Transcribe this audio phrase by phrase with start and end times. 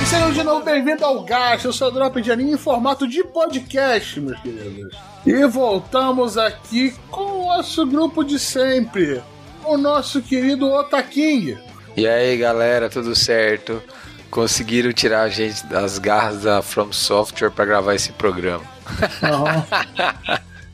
[0.02, 3.26] E sejam de novo bem-vindos ao Gacha, o seu drop de anime em formato de
[3.26, 4.98] podcast, meus queridos.
[5.26, 9.22] E voltamos aqui com o nosso grupo de sempre,
[9.66, 11.58] o nosso querido Otaking.
[11.98, 13.84] E aí galera, tudo certo?
[14.32, 18.64] Conseguiram tirar a gente das garras da From Software para gravar esse programa.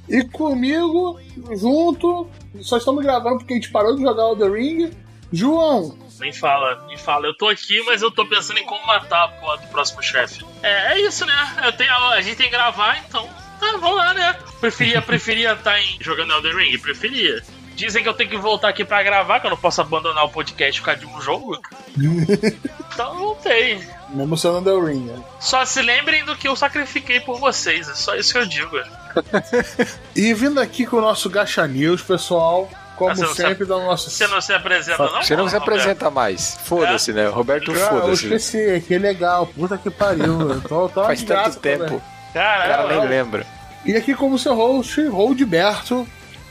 [0.08, 1.20] E comigo,
[1.60, 2.30] junto,
[2.62, 4.92] só estamos gravando porque a gente parou de jogar o The Ring.
[5.34, 7.28] João, Nem fala, nem fala.
[7.28, 10.46] Eu tô aqui, mas eu tô pensando em como matar a porra do próximo chefe.
[10.64, 11.34] É, é isso, né?
[11.66, 13.28] Eu tenho, a gente tem que gravar, então.
[13.62, 14.36] Ah, vamos lá, né?
[14.62, 16.78] Preferia, preferia estar em, jogando Elden Ring?
[16.78, 17.44] Preferia.
[17.76, 20.30] Dizem que eu tenho que voltar aqui pra gravar, que eu não posso abandonar o
[20.30, 21.60] podcast por causa de um jogo.
[23.04, 23.80] então eu voltei.
[24.10, 25.06] mesmo sendo The Ring.
[25.06, 25.22] né?
[25.40, 28.78] Só se lembrem do que eu sacrifiquei por vocês, é só isso que eu digo.
[30.16, 33.78] E vindo aqui com o nosso Gacha News, pessoal, como Ah, você não sempre, da
[33.78, 34.10] nossa.
[34.10, 35.24] Você não se apresenta, não?
[35.24, 35.62] Você não se Roberto?
[35.80, 36.58] apresenta mais.
[36.64, 37.28] Foda-se, né?
[37.28, 38.26] Roberto, Ah, eu foda-se.
[38.26, 40.42] esqueci, que legal, puta que pariu.
[40.52, 41.96] Eu tô, tô Faz tanto graça tempo.
[41.96, 43.46] O cara Caralho, nem lembra.
[43.86, 46.08] E aqui como seu host, Roldberto,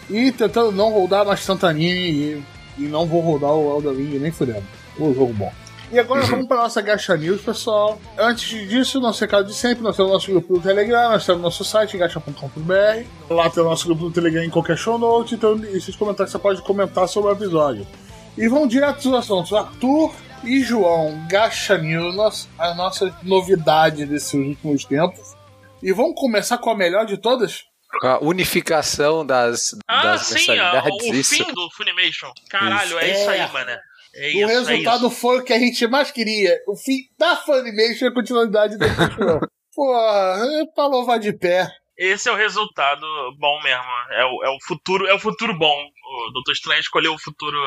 [0.08, 2.44] e tentando não rodar mais tanto anime e,
[2.78, 4.64] e não vou rodar o Elden Ring nem fudendo.
[4.98, 5.52] O jogo bom.
[5.92, 8.00] E agora vamos para nossa Gacha News, pessoal.
[8.18, 11.64] Antes disso, nosso recado de sempre, nós temos nosso grupo do Telegram, nós temos nosso
[11.64, 13.04] site, gacha.com.br.
[13.30, 16.38] Lá tem o nosso grupo do Telegram em qualquer show note, então esses comentários você
[16.38, 17.86] pode comentar sobre o episódio.
[18.36, 19.52] E vamos direto aos assuntos.
[19.52, 25.34] Arthur e João, Gacha News, a nossa novidade desses últimos tempos.
[25.82, 27.62] E vamos começar com a melhor de todas?
[28.00, 30.38] Com a unificação das, Ah, das sim, a-
[30.74, 31.34] mensalidades, o isso.
[31.36, 32.30] fim do Funimation.
[32.50, 32.98] Caralho, Isso.
[32.98, 33.48] é isso aí, É.
[33.52, 33.70] mano.
[34.16, 36.56] É o isso, resultado é foi o que a gente mais queria.
[36.66, 39.40] O fim da Funimation e a continuidade do Crunchyroll.
[39.74, 41.68] Porra, é pra louvar de pé.
[41.98, 43.06] Esse é o resultado
[43.38, 43.84] bom mesmo.
[44.12, 45.76] É o, é o futuro, é o futuro bom.
[45.76, 47.58] O Doutor Estranho escolheu o futuro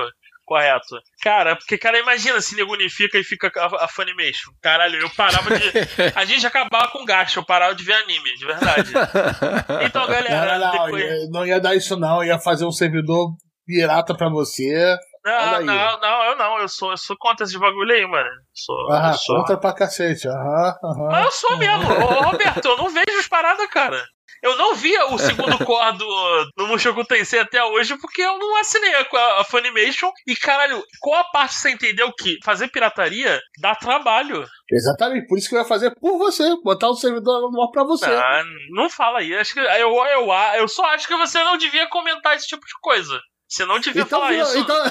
[0.50, 1.00] correto.
[1.22, 4.52] Cara, porque, cara, imagina se nego unifica e fica a, a Funimation.
[4.60, 5.64] Caralho, eu parava de.
[6.18, 8.92] A gente acabava com gasto, eu parava de ver anime, de verdade.
[9.86, 11.30] Então, galera, não, não, depois.
[11.30, 13.36] não ia dar isso não, ia fazer um servidor
[13.66, 14.98] pirata pra você.
[15.26, 18.30] Não, não, não, eu não, eu sou, eu sou contra esse bagulho aí, mano.
[18.54, 19.36] Sou, Ah, eu sou.
[19.38, 20.28] contra pra cacete.
[20.28, 21.08] Aham, aham.
[21.12, 21.92] Mas eu sou mesmo.
[21.92, 24.02] Ô, Roberto, eu não vejo as paradas, cara.
[24.42, 28.56] Eu não via o segundo core do, do Mushoku Tensei até hoje porque eu não
[28.58, 30.10] assinei a, a Funimation.
[30.26, 34.46] E, caralho, qual a parte você entendeu que fazer pirataria dá trabalho?
[34.72, 38.06] Exatamente, por isso que eu ia fazer por você, botar o servidor maior pra você.
[38.06, 39.36] Ah, não fala aí.
[39.36, 42.74] Acho que, eu, eu, eu só acho que você não devia comentar esse tipo de
[42.82, 43.20] coisa.
[43.50, 44.58] Você não devia Então falar virou, isso.
[44.60, 44.84] então,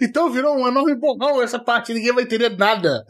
[0.00, 3.04] então virou um enorme borrão essa parte, ninguém vai entender nada.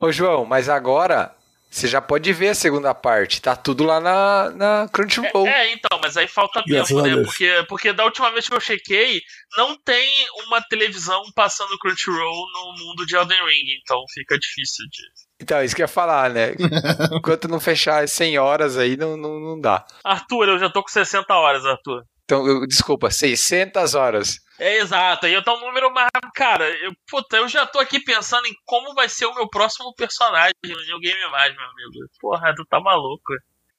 [0.00, 1.32] Ô, João, mas agora
[1.70, 3.40] você já pode ver a segunda parte.
[3.40, 5.46] Tá tudo lá na, na Crunchyroll.
[5.46, 7.22] É, então, mas aí falta Graças tempo, né?
[7.22, 9.20] Porque, porque da última vez que eu chequei,
[9.56, 10.10] não tem
[10.46, 15.02] uma televisão passando Crunchyroll no mundo de Elden Ring, então fica difícil de.
[15.40, 16.54] Então, isso que eu ia falar, né?
[17.16, 19.86] Enquanto não fechar as 100 horas aí, não, não, não dá.
[20.04, 22.04] Arthur, eu já tô com 60 horas, Arthur.
[22.30, 24.36] Então, eu- desculpa, 600 horas.
[24.58, 26.08] É exato, aí eu tô um número mais.
[26.34, 29.92] Cara, eu, puta, eu já tô aqui pensando em como vai ser o meu próximo
[29.96, 32.10] personagem no New Game Mais, meu amigo.
[32.20, 33.32] Porra, tu tá maluco.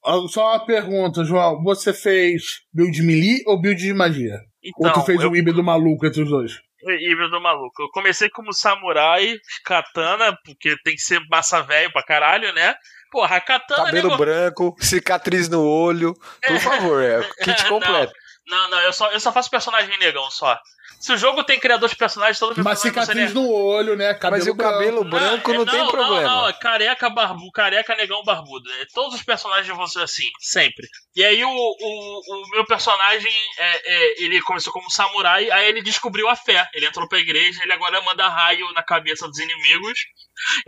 [0.04, 1.64] Ó, Só uma pergunta, João.
[1.64, 2.42] Você fez
[2.74, 4.34] build melee ou build de magia?
[4.80, 6.60] ou Então, tu fez eu, um híbrido maluco entre os dois?
[6.84, 7.84] híbrido maluco.
[7.84, 12.74] Eu comecei como samurai, katana, porque tem que ser massa velho pra caralho, né?
[13.12, 13.86] Porra, a katana.
[13.86, 16.14] Cabelo nego- branco, cicatriz no olho.
[16.46, 18.12] Por favor, é kit completo.
[18.12, 18.31] Não,
[18.70, 20.60] não, eu só, eu só faço personagem negão só.
[21.02, 24.14] Se o jogo tem criador de personagens, todo vai ser cicatriz no olho, né?
[24.14, 26.22] Cabelo Mas e o cabelo branco é- não, tem problema.
[26.22, 28.72] Não, não, é careca barbu, careca negão barbudo.
[28.74, 30.88] É, Todos os personagens vão ser assim, sempre.
[31.16, 35.82] E aí o, o, o meu personagem, é, é, ele começou como samurai, aí ele
[35.82, 36.70] descobriu a fé.
[36.72, 40.00] Ele entrou pra igreja, ele agora manda raio na cabeça dos inimigos.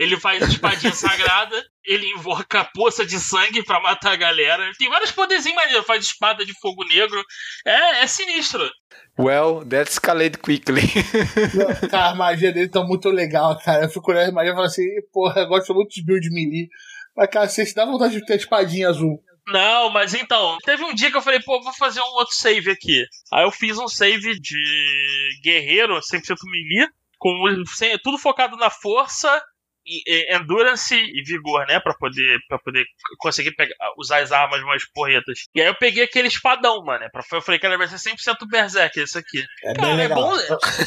[0.00, 4.64] Ele faz espadinha sagrada, ele invoca a poça de sangue pra matar a galera.
[4.64, 7.22] Ele tem vários poderzinhos maneiros, faz espada de fogo negro.
[7.64, 8.68] É, é sinistro.
[9.18, 10.82] Well, that escalated quickly.
[11.90, 13.84] Cara, a magia dele tá muito legal, cara.
[13.84, 16.68] Eu fico olhando a magia e falo assim, porra, eu gosto muito de build melee.
[17.16, 19.22] Mas, cara, você dá vontade de ter espadinha azul.
[19.46, 22.70] Não, mas então, teve um dia que eu falei, pô, vou fazer um outro save
[22.70, 23.04] aqui.
[23.32, 26.88] Aí eu fiz um save de guerreiro, 100% melee,
[27.18, 27.34] com
[28.02, 29.40] tudo focado na força
[30.30, 31.80] endurance e vigor, né?
[31.80, 32.84] Pra poder, pra poder
[33.18, 35.40] conseguir pegar, usar as armas mais porretas.
[35.54, 37.04] E aí eu peguei aquele espadão, mano.
[37.10, 39.44] Pra, eu falei que era vai ser 100% Berserk, isso aqui.
[39.64, 40.32] É cara, é bom,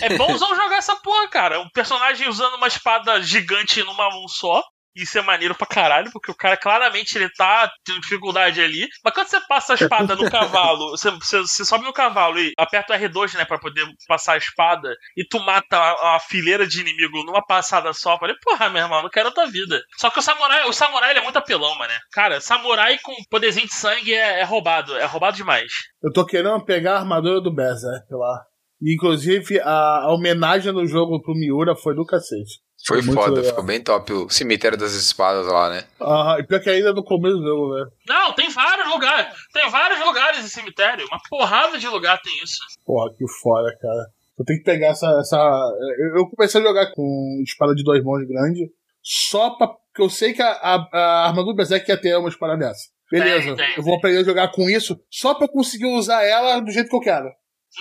[0.01, 1.59] é bonzão jogar essa porra, cara.
[1.59, 4.63] Um personagem usando uma espada gigante numa mão só.
[5.01, 8.87] Isso é maneiro pra caralho, porque o cara claramente ele tá tendo dificuldade ali.
[9.03, 12.51] Mas quando você passa a espada no cavalo, você, você- você sobe no cavalo e
[12.57, 16.65] aperta o R2, né, pra poder passar a espada, e tu mata a, a fileira
[16.67, 19.81] de inimigo numa passada só, eu falei, porra, meu irmão, não quero outra vida.
[19.97, 21.93] Só que o samurai, o samurai ele é muito apelão, mano.
[22.11, 25.71] Cara, samurai com poderzinho de sangue é, é roubado, é roubado demais.
[26.01, 28.43] Eu tô querendo pegar a armadura do Berserk lá.
[28.81, 32.59] Inclusive, a, a homenagem no jogo pro Miura foi do cacete.
[32.87, 33.49] Foi Muito foda, legal.
[33.49, 35.83] ficou bem top o cemitério das espadas lá, né?
[35.99, 37.85] Ah, e pior que ainda no começo do né?
[38.07, 39.27] Não, tem vários lugares.
[39.51, 41.05] Tem vários lugares em cemitério.
[41.07, 42.59] Uma porrada de lugar tem isso.
[42.85, 44.07] Porra, que fora, cara.
[44.39, 45.07] Eu tenho que pegar essa.
[45.19, 45.37] essa...
[46.15, 48.71] Eu comecei a jogar com espada de dois mãos grande,
[49.03, 49.67] só pra.
[49.67, 52.83] Porque eu sei que a, a, a armadura do Berserk ia ter uma espada dessa.
[53.11, 56.23] Beleza, Tem, tem, eu vou aprender a jogar com isso só pra eu conseguir usar
[56.23, 57.25] ela do jeito que eu quero.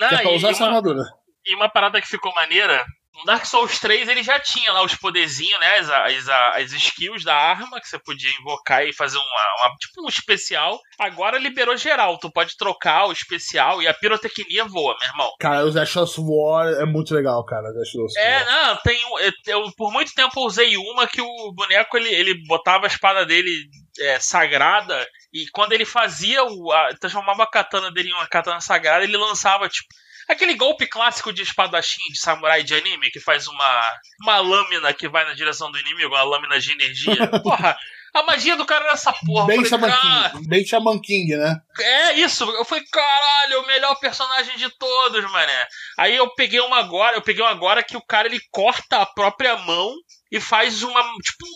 [0.01, 1.03] Não, que é pra usar essa uma- armadura.
[1.45, 2.85] E uma parada que ficou maneira,
[3.17, 5.79] no Dark Souls 3 ele já tinha lá os poderzinhos, né?
[5.79, 9.25] As, as, as skills da arma que você podia invocar e fazer uma,
[9.69, 10.79] uma- tipo um especial.
[10.99, 15.31] Agora liberou geral, tu pode trocar o especial e a pirotecnia voa, meu irmão.
[15.41, 17.69] Cara, os Ashes War é muito legal, cara.
[18.19, 19.01] É, não, tem.
[19.21, 19.33] eu-
[19.63, 23.25] Eu, por muito tempo eu usei uma que o boneco ele, ele botava a espada
[23.25, 23.69] dele
[23.99, 26.73] é, sagrada e quando ele fazia o.
[26.73, 29.87] A, transformava a katana dele em uma katana sagrada, ele lançava, tipo.
[30.29, 33.93] Aquele golpe clássico de espadachim de samurai de anime que faz uma,
[34.23, 37.29] uma lâmina que vai na direção do inimigo, uma lâmina de energia.
[37.43, 37.77] Porra,
[38.17, 39.47] a magia do cara era essa porra.
[39.47, 40.49] Bem Shaman "Cara, King.
[40.49, 41.61] Bem Shaman King, né?
[41.79, 45.67] é isso, eu falei, caralho, o melhor personagem de todos, mané.
[45.99, 49.07] Aí eu peguei uma agora, eu peguei uma agora que o cara ele corta a
[49.07, 49.95] própria mão
[50.31, 51.47] e faz uma, tipo,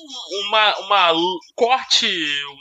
[0.47, 1.13] uma, uma
[1.55, 2.07] corte,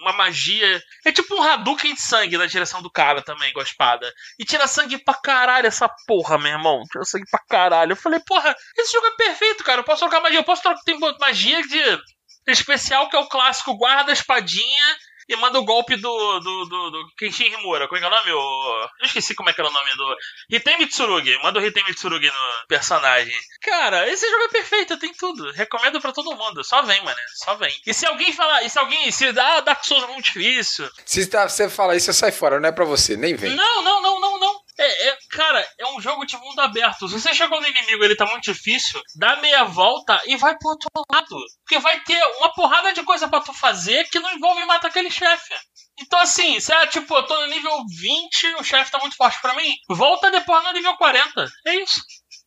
[0.02, 0.82] uma magia.
[1.06, 4.12] É tipo um Hadouken de sangue na direção do cara também com a espada.
[4.40, 6.84] E tira sangue pra caralho essa porra, meu irmão.
[6.92, 7.92] Tira sangue pra caralho.
[7.92, 9.82] Eu falei, porra, esse jogo é perfeito, cara.
[9.82, 12.00] Eu posso trocar magia, eu posso trocar, tem magia de
[12.48, 14.98] especial que é o clássico guarda espadinha
[15.30, 17.88] e manda o golpe do, do, do, do Kenshin Himura.
[17.88, 18.30] Como é que é o nome?
[18.32, 20.16] Eu esqueci como é que era o nome do.
[20.50, 21.38] Hitei Mitsurugi.
[21.44, 23.34] Manda o Hitei Mitsurugi no personagem.
[23.62, 25.52] Cara, esse jogo é perfeito, tem tudo.
[25.52, 26.64] Recomendo pra todo mundo.
[26.64, 27.18] Só vem, mano.
[27.36, 27.74] Só vem.
[27.86, 29.12] E se alguém falar, e se alguém.
[29.12, 30.90] Se ah, Dark Souls é muito difícil.
[31.06, 33.56] Se tá- você fala isso, eu saio fora, não é pra você, nem vem.
[33.56, 34.69] Não, não, não, não, não.
[34.82, 37.08] É, é- cara, é um jogo de mundo aberto.
[37.10, 40.58] Se você chegou no inimigo e ele tá muito difícil, dá meia volta e vai
[40.58, 41.36] pro outro lado.
[41.66, 45.12] Porque vai ter uma porrada de coisa pra tu fazer que não envolve matar aquele
[45.12, 45.54] chefe.
[46.02, 49.42] Então, assim, se é tipo, eu tô no nível 20, o chefe tá muito forte
[49.42, 51.46] pra mim, volta depois no nível 40.
[51.68, 52.02] É isso.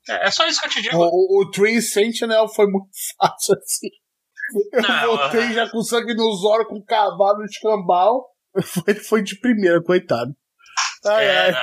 [0.09, 0.97] É, é só isso que eu te digo.
[0.97, 2.89] O, o, o Tree Sentinel foi muito
[3.21, 3.89] fácil assim.
[4.73, 8.27] Eu Não, voltei já com sangue nos olhos, com cavalo no escambau.
[8.65, 10.31] Foi, foi de primeira, coitado.
[11.07, 11.53] Ai, É, ai.
[11.53, 11.59] né?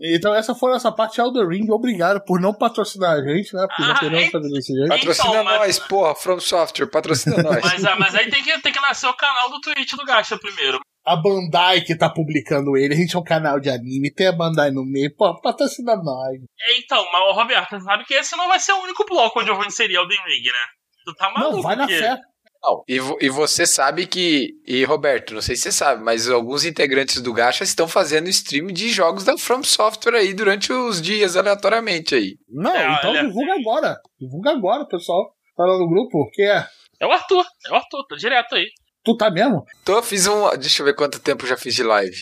[0.00, 1.68] Então essa foi a nossa parte Elder Ring.
[1.70, 3.66] Obrigado por não patrocinar a gente, né?
[3.66, 4.88] Porque Ah, não queremos fazer desse jeito.
[4.88, 7.60] Patrocina Então, mas- nós, porra, From Software, patrocina nós.
[7.64, 10.38] Mas, ah, mas aí tem que, tem que nascer o canal do Twitch do Gacha
[10.38, 10.78] primeiro.
[11.04, 12.92] A Bandai que tá publicando ele.
[12.94, 15.12] A gente é um canal de anime, tem a Bandai no meio.
[15.16, 16.38] Pô, patrocina nós.
[16.60, 19.40] É, Então, mas o Roberto, você sabe que esse não vai ser o único bloco
[19.40, 20.64] onde eu vou inserir Elden Ring, né?
[21.06, 21.56] Tu tá maluco?
[21.56, 22.18] Não, vai na fé.
[22.62, 24.50] Não, e, vo- e você sabe que.
[24.66, 28.66] E Roberto, não sei se você sabe, mas alguns integrantes do Gacha estão fazendo stream
[28.68, 32.36] de jogos da From Software aí durante os dias, aleatoriamente aí.
[32.48, 33.96] Não, É, então olha- divulga agora.
[34.20, 35.32] Divulga agora, pessoal.
[35.56, 36.28] Tá lá no grupo.
[36.32, 36.66] Que é?
[37.00, 38.66] É o Arthur, é o Arthur, tá direto aí.
[39.04, 39.64] Tu tá mesmo?
[39.80, 40.50] Então eu fiz um.
[40.58, 42.16] Deixa eu ver quanto tempo eu já fiz de live.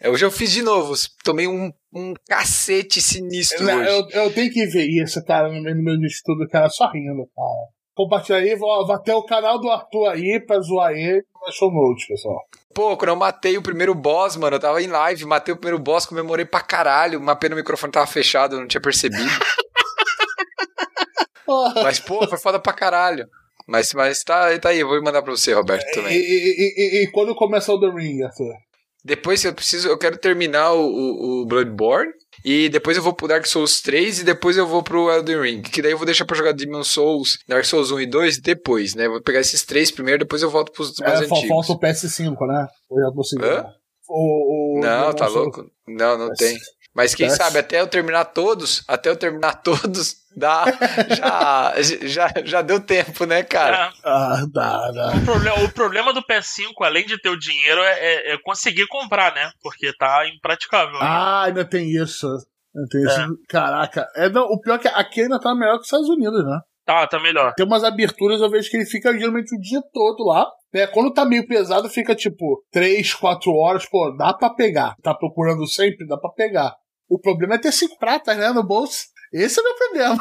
[0.00, 0.94] É, Hoje eu fiz de novo.
[1.24, 3.88] Tomei um, um cacete sinistro Não, hoje.
[3.90, 7.26] eu, eu tenho que ver isso, cara, no meio do meu estudo, cara, só rindo,
[7.34, 7.68] cara.
[7.98, 12.06] Compartilha aí, vou, vou até o canal do Arthur aí pra zoar ele show notes,
[12.06, 12.40] pessoal.
[12.72, 15.82] Pô, quando eu matei o primeiro boss, mano, eu tava em live, matei o primeiro
[15.82, 17.18] boss, comemorei pra caralho.
[17.18, 19.24] Uma pena o microfone tava fechado, eu não tinha percebido.
[21.82, 23.26] Mas, pô, foi foda pra caralho.
[23.66, 26.14] Mas, mas tá, tá aí, eu vou mandar pra você, Roberto, E, também.
[26.14, 28.54] e, e, e- e quando começar o The Ring, Arthur?
[29.04, 32.12] Depois eu preciso, eu quero terminar o, o, o Bloodborne.
[32.44, 35.62] E depois eu vou pro Dark Souls 3 e depois eu vou pro Elden Ring.
[35.62, 38.94] Que daí eu vou deixar pra jogar Demon Souls, Dark Souls 1 e 2 depois,
[38.94, 39.08] né?
[39.08, 41.48] Vou pegar esses três primeiro, depois eu volto pros mais É, antigos.
[41.48, 42.68] falta o PS5, né?
[42.90, 43.44] Eu já consegui.
[43.44, 43.66] Hã?
[44.08, 45.70] O, o, Não, tá o- louco?
[45.86, 46.38] Não, não PS.
[46.38, 46.58] tem.
[46.98, 47.36] Mas quem PS.
[47.36, 50.64] sabe, até eu terminar todos, até eu terminar todos, dá,
[51.16, 51.74] já,
[52.06, 53.86] já, já deu tempo, né, cara?
[53.86, 55.12] É, Ah, dá, dá.
[55.16, 58.86] o, problema, o problema do PS5, além de ter o dinheiro, é, é- é conseguir
[58.88, 59.50] comprar, né?
[59.62, 60.96] Porque tá impraticável.
[61.00, 62.26] Ah, ainda tem isso.
[62.26, 63.04] Ainda tem É.
[63.06, 63.38] isso.
[63.48, 64.06] Caraca.
[64.16, 66.58] É, não, o pior é que aqui ainda tá melhor que os Estados Unidos, né?
[66.84, 67.52] Tá, tá melhor.
[67.54, 70.46] Tem umas aberturas, eu vejo que ele fica geralmente o dia todo lá.
[70.72, 70.86] Né?
[70.86, 73.86] Quando tá meio pesado, fica tipo 3, 4 horas.
[73.88, 74.94] Pô, dá pra pegar.
[75.02, 76.74] Tá procurando sempre, dá pra pegar.
[77.08, 79.06] O problema é ter cinco pratas, né, no bolso.
[79.32, 80.18] Esse é o meu problema.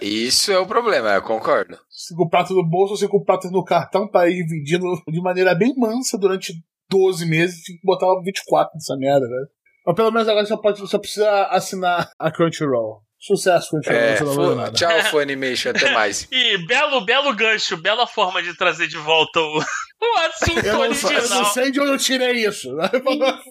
[0.00, 1.78] É, isso é o problema, eu concordo.
[1.90, 6.16] Cinco pratas no bolso, cinco pratas no cartão pra ir vendindo de maneira bem mansa
[6.16, 6.52] durante
[6.88, 7.64] 12 meses.
[7.64, 9.46] Tem que botar 24 nessa merda, né?
[9.84, 13.05] Mas pelo menos agora você, pode, você precisa assinar a Crunchyroll.
[13.26, 14.52] Sucesso, Crunchyroll.
[14.52, 14.72] É, nada.
[14.72, 16.28] tchau, Funimation, até mais.
[16.32, 19.58] E belo, belo gancho, bela forma de trazer de volta o,
[20.02, 21.38] o assunto Eu não, sei- eu original.
[21.42, 22.72] não sei de onde eu tirei isso.
[22.74, 22.88] né?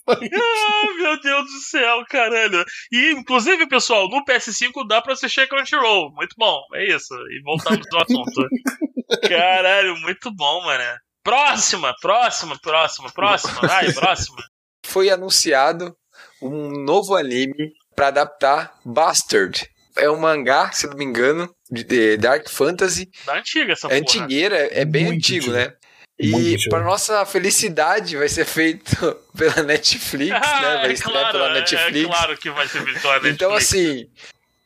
[0.07, 2.63] Ah, meu Deus do céu, caralho.
[2.91, 6.11] E, inclusive, pessoal, no PS5 dá pra assistir Crunchyroll.
[6.13, 7.13] Muito bom, é isso.
[7.13, 8.47] E voltamos ao assunto.
[9.27, 10.83] Caralho, muito bom, mano.
[11.23, 13.61] Próxima, próxima, próxima, próxima.
[13.67, 14.37] Vai, próxima.
[14.85, 15.95] Foi anunciado
[16.41, 19.69] um novo anime pra adaptar Bastard.
[19.95, 23.09] É um mangá, se não me engano, de, de Dark Fantasy.
[23.25, 23.99] Da antiga essa É porra.
[24.01, 25.55] antigueira, é bem Muito antigo, antigo.
[25.55, 25.73] né?
[26.17, 28.95] E para nossa felicidade vai ser feito
[29.37, 30.39] pela Netflix, né?
[30.43, 32.05] Ah, Vai é estrear claro, pela é, Netflix.
[32.05, 34.05] é claro que vai ser virtual Então, assim,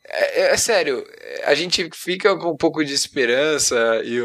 [0.08, 1.04] é, é- é sério,
[1.44, 4.20] a gente fica com um pouco de esperança e,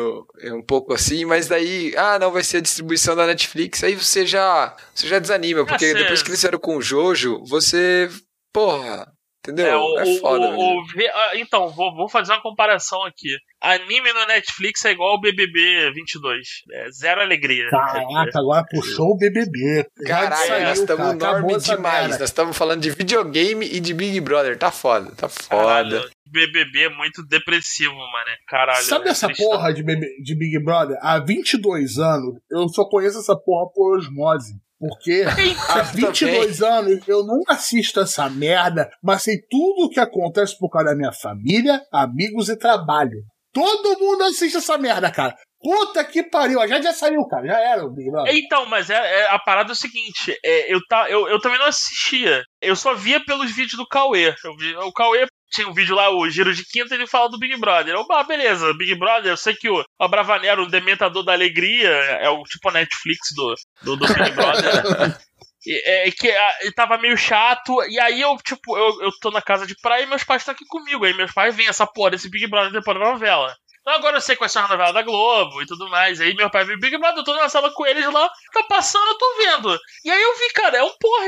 [0.51, 4.25] um pouco assim, mas daí, ah, não, vai ser a distribuição da Netflix, aí você
[4.25, 8.07] já, você já desanima, porque depois que eles fizeram com o Jojo, você,
[8.55, 9.07] porra,
[9.43, 9.65] entendeu?
[9.67, 10.57] É, É, o, foda, o- né?
[10.57, 13.29] o- ah, então, vou, vou fazer uma comparação aqui.
[13.61, 16.47] Anime no Netflix é igual ao BBB 22.
[16.71, 17.67] É zero alegria.
[17.69, 19.85] Caraca, agora puxou o BBB.
[20.05, 21.37] Caralho, saiu, nós estamos cara.
[21.39, 22.09] Enorme demais.
[22.19, 24.57] Nós estamos falando de videogame e de Big Brother.
[24.57, 25.49] Tá foda, tá foda.
[25.49, 28.37] Caralho, BBB é muito depressivo, mano.
[28.47, 28.83] Caralho.
[28.83, 29.49] Sabe é essa tristão.
[29.49, 30.97] porra de, BB de Big Brother?
[31.01, 34.53] Há 22 anos, eu só conheço essa porra por osmose.
[34.79, 35.23] Porque
[35.69, 40.69] há 22 anos eu nunca assisto essa merda, mas sei tudo o que acontece por
[40.69, 43.21] causa da minha família, amigos e trabalho.
[43.53, 45.33] Todo mundo assiste essa merda, cara.
[45.61, 46.59] Puta que pariu.
[46.67, 47.47] Já já saiu, cara.
[47.47, 48.35] Já era o Big Brother.
[48.35, 51.57] Então, mas é, é- a parada é o seguinte: é, eu, tá, eu, eu também
[51.57, 52.43] não assistia.
[52.61, 54.35] Eu só via pelos vídeos do Cauê.
[54.43, 57.39] Eu vi- o Cauê tinha um vídeo lá, o Giro de Quinta, ele fala do
[57.39, 57.93] Big Brother.
[57.93, 61.89] Eu, ah, beleza, Big Brother, eu sei que o, o Bravanero, o Dementador da Alegria,
[61.89, 65.17] é o tipo Netflix do, do, do Big Brother.
[65.67, 66.27] E, é, que
[66.61, 70.03] ele tava meio chato, e aí eu, tipo, eu, eu tô na casa de praia
[70.03, 71.03] e meus pais estão aqui comigo.
[71.03, 73.55] Aí meus pais veem essa porra desse Big Brother depois da novela.
[73.81, 76.21] Então agora eu sei quais são as novelas da Globo e tudo mais.
[76.21, 79.07] Aí meu pai viu Big Brother, eu tô na sala com eles lá, tá passando,
[79.07, 79.79] eu tô vendo.
[80.03, 81.25] E aí eu vi, cara, é um porra,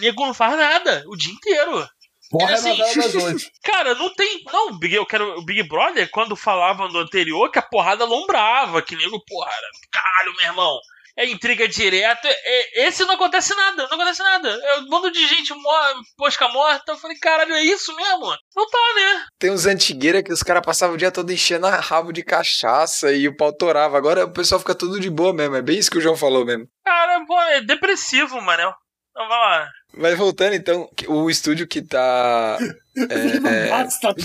[0.00, 1.88] nego não faz nada o dia inteiro.
[2.32, 3.44] Porra é assim, novela das oito.
[3.62, 4.42] Cara, não tem.
[4.52, 5.38] Não, o Big- eu quero.
[5.38, 9.50] O Big Brother, quando falavam do anterior, que a porrada lombrava, que nego, porra,
[9.92, 10.78] caralho, meu irmão.
[11.14, 12.26] É intriga direta.
[12.26, 14.48] é- esse não acontece nada, não acontece nada.
[14.48, 16.92] É um bando de gente mor posca morta.
[16.92, 18.34] Eu falei, caralho, é isso mesmo?
[18.56, 19.26] Não tá, né?
[19.38, 23.12] Tem uns antigueira que os caras passavam o dia todo enchendo a rabo de cachaça
[23.12, 23.98] e o pau torava.
[23.98, 25.54] Agora o pessoal fica tudo de boa mesmo.
[25.54, 26.64] É bem isso que o João falou mesmo.
[26.82, 28.72] Cara, pô, é depressivo, mano.
[29.10, 29.68] Então vai lá.
[29.94, 32.58] Mas voltando então, o estúdio que tá.
[32.96, 34.14] é, Basta.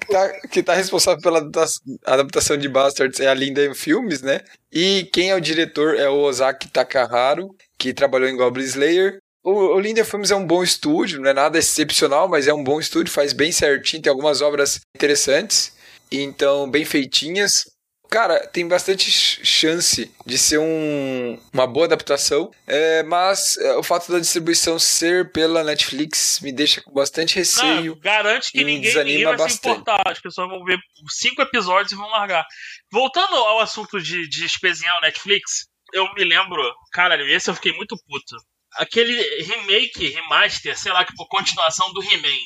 [0.00, 4.40] que tá, que tá responsável pela adapta- adaptação de Bastards é a Linda Filmes, né?
[4.72, 9.18] E quem é o diretor é o Ozaki Takaharu, que trabalhou em Goblin Slayer.
[9.42, 12.64] O, o Linda Filmes é um bom estúdio, não é nada excepcional, mas é um
[12.64, 15.72] bom estúdio, faz bem certinho, tem algumas obras interessantes,
[16.10, 17.66] então bem feitinhas.
[18.10, 23.82] Cara, tem bastante ch- chance de ser um- uma boa adaptação, é, mas é, o
[23.82, 27.92] fato da distribuição ser pela Netflix me deixa com bastante receio.
[27.94, 29.80] Não, garante que e ninguém, ninguém desanima vai se bastante.
[29.80, 30.02] importar.
[30.10, 30.78] As pessoas vão ver
[31.10, 32.46] cinco episódios e vão largar.
[32.90, 36.62] Voltando ao assunto de, de espezinhar o Netflix, eu me lembro,
[36.92, 38.36] caralho, esse eu fiquei muito puto.
[38.76, 42.36] Aquele remake, remaster, sei lá, que por continuação do He-Man.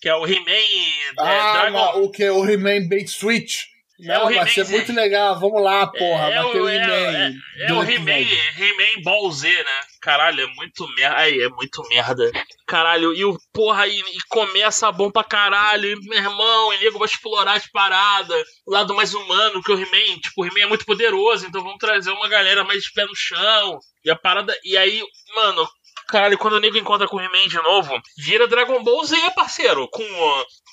[0.00, 1.78] Que é o He-Man é, Ah, Dragon.
[1.78, 2.28] não, o que?
[2.28, 3.64] O He-Man Bait Switch?
[3.98, 5.40] É Não, o vai He-Man, ser muito legal.
[5.40, 6.28] Vamos lá, porra.
[6.30, 7.34] é, o o- é, He-Man.
[7.58, 8.62] é, é o He-Man, episódio.
[8.64, 9.80] He-Man Ball Z, né?
[10.02, 11.16] Caralho, é muito merda.
[11.16, 12.30] Aí, é muito merda.
[12.66, 15.88] Caralho, e o porra, e, e começa bom pra caralho.
[15.90, 18.44] E, meu irmão, e nego vai explorar as paradas.
[18.66, 21.78] O lado mais humano, que o He-Man, tipo, o He-Man é muito poderoso, então vamos
[21.78, 23.78] trazer uma galera mais de pé no chão.
[24.04, 24.54] E a parada.
[24.64, 25.02] E aí,
[25.34, 25.66] mano.
[26.08, 29.88] Caralho, quando o nego encontra com o He-Man de novo, vira Dragon Ball Z, parceiro.
[29.88, 30.04] Com,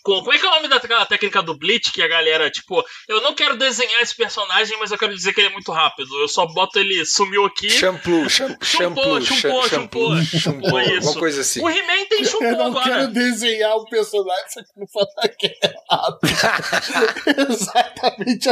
[0.04, 0.20] com.
[0.20, 1.90] Como é que é o nome daquela técnica do Blitz?
[1.90, 5.40] Que a galera, tipo, eu não quero desenhar esse personagem, mas eu quero dizer que
[5.42, 6.10] ele é muito rápido.
[6.22, 7.70] Eu só boto ele, sumiu aqui.
[7.70, 10.50] Shampoo, sham- shampoo, shampoo, shampoo, shampoo, isso.
[10.50, 11.62] alguma coisa assim.
[11.64, 12.84] O He-Man tem Eu chumpô não agora.
[12.86, 16.34] quero desenhar o personagem, só que não falar que é rápido.
[17.54, 18.50] Exatamente.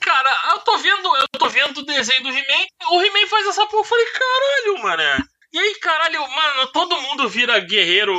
[0.00, 2.66] Cara, eu tô vendo, eu tô vendo o desenho do He-Man.
[2.92, 3.80] O He-Man faz essa porra.
[3.80, 5.24] Eu falei, caralho, mano.
[5.54, 8.12] E aí, caralho, mano, todo mundo vira guerreiro.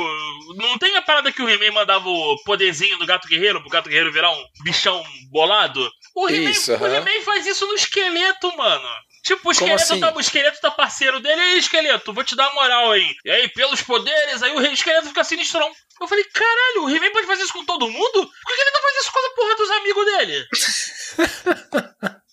[0.54, 3.90] Não tem a parada que o He-Man mandava o poderzinho do gato guerreiro pro gato
[3.90, 5.86] guerreiro virar um bichão bolado?
[6.14, 6.96] O He-Man aham.
[6.96, 8.88] He-Man faz isso no esqueleto, mano.
[9.22, 10.00] Tipo, o esqueleto, assim?
[10.00, 13.14] tá, o esqueleto tá parceiro dele, e aí, esqueleto, vou te dar moral aí.
[13.22, 15.70] E aí, pelos poderes, aí o esqueleto fica sinistrão.
[16.00, 18.12] Eu falei, caralho, o He-Man pode fazer isso com todo mundo?
[18.12, 20.46] Por que ele não faz isso com a porra dos amigos dele?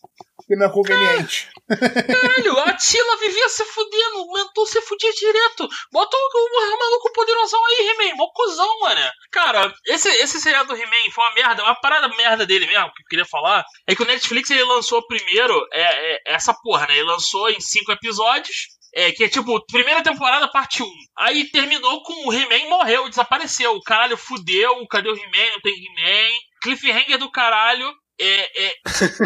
[0.45, 1.49] Que não é conveniente.
[1.67, 5.67] Caralho, a Tila vivia se fudendo, o mentor se fudia direto.
[5.91, 9.11] Bota o, o, o maluco poderosão aí, He-Man, mó cuzão, mano.
[9.31, 13.03] Cara, esse, esse seriado do He-Man foi uma merda, uma parada merda dele mesmo, que
[13.03, 16.97] eu queria falar, é que o Netflix ele lançou primeiro é, é, essa porra, né?
[16.97, 18.73] Ele lançou em cinco episódios.
[18.95, 20.87] É, que é tipo, primeira temporada, parte 1.
[21.17, 23.79] Aí terminou com o He-Man morreu, desapareceu.
[23.81, 25.49] Caralho, fudeu, cadê o He-Man?
[25.51, 26.29] Não tem He-Man.
[26.61, 27.91] Cliffhanger do caralho.
[28.19, 28.73] É, é,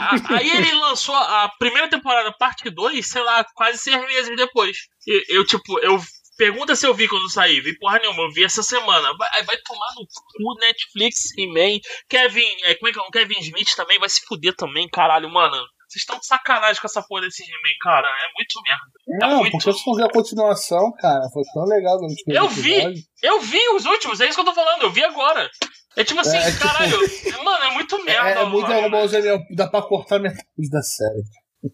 [0.01, 4.77] a- aí ele lançou a primeira temporada, parte 2, sei lá, quase seis meses depois.
[5.05, 5.99] E eu, tipo, eu.
[6.37, 7.61] Pergunta se eu vi quando sair.
[7.61, 9.11] Vi porra nenhuma, eu vi essa semana.
[9.17, 11.79] Vai, vai tomar no cu Netflix, He-Man.
[12.07, 12.45] Kevin.
[12.63, 13.01] É, como é que é?
[13.01, 15.57] O Kevin Smith também vai se fuder também, caralho, mano.
[15.89, 18.07] Vocês estão de sacanagem com essa porra desse He-Man, cara.
[18.07, 19.25] É muito merda.
[19.27, 22.83] Não, muito- porque se fazer a continuação, cara, foi tão legal Eu vi!
[23.23, 25.49] Eu vi os últimos, é isso que eu tô falando, eu vi agora.
[25.97, 26.97] É tipo assim, É, tipo- caralho,
[27.43, 28.29] mano, é muito É, merda.
[28.41, 31.23] é muito Ball Z, meu, dá pra cortar metade da série.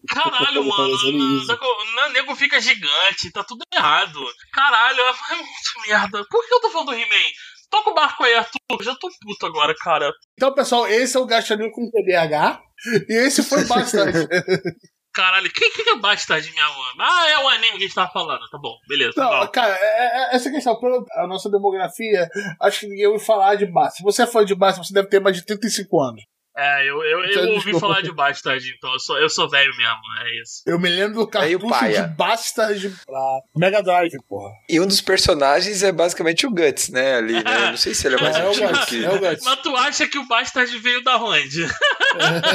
[0.08, 4.18] Caralho, mano, o nego fica gigante, tá tudo errado.
[4.52, 6.24] Caralho, é muito merda.
[6.30, 7.30] Por que eu tô falando do He-Man?
[7.70, 8.58] Toca o barco aí, Arthur.
[8.70, 10.10] Eu já tô puto agora, cara.
[10.38, 12.62] Então, pessoal, esse é o Gastaninho com TDAH.
[13.08, 14.18] E esse foi bastante.
[15.14, 16.94] Caralho, quem que é Bastard, minha mãe?
[17.00, 18.48] Ah, é o anime que a gente tava falando.
[18.50, 19.12] Tá bom, beleza.
[19.16, 22.28] Não, Não, cara, é- é- essa questão, pela a nossa demografia,
[22.60, 23.98] acho que ninguém ouviu falar de Basta.
[23.98, 26.22] Se você é fã de Basta, você deve ter mais de 35 anos.
[26.56, 27.80] É, eu, eu, eu Então, ouvi desculpa.
[27.80, 30.62] falar de Bastard, então eu sou, eu sou velho mesmo, é isso.
[30.66, 34.52] Eu me lembro do cartucho de Bastard pra Mega Drive, porra.
[34.68, 37.16] E um dos personagens é basicamente o Guts, né?
[37.16, 37.70] Ali, né?
[37.70, 39.04] Não sei se ele é mais É, é o antigo Guts, que.
[39.04, 39.44] é o Guts.
[39.44, 41.66] Mas tu acha que o Bastard veio da onde?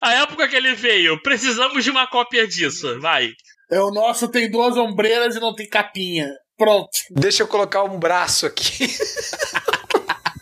[0.00, 3.30] A época que ele veio, precisamos de uma cópia disso, vai.
[3.70, 6.28] É o nosso, tem duas ombreiras e não tem capinha.
[6.56, 6.88] Pronto.
[7.10, 8.86] Deixa eu colocar um braço aqui.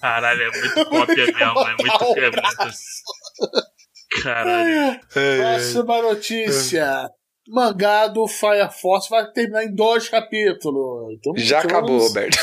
[0.02, 2.18] Caralho, é muito cópia mesmo, é muito.
[2.18, 4.22] É muito...
[4.22, 5.00] Caralho.
[5.10, 7.10] Próxima notícia.
[7.48, 11.12] Mangá do Fire Force vai terminar em dois capítulos.
[11.18, 12.38] Então, Já então, acabou, Roberto.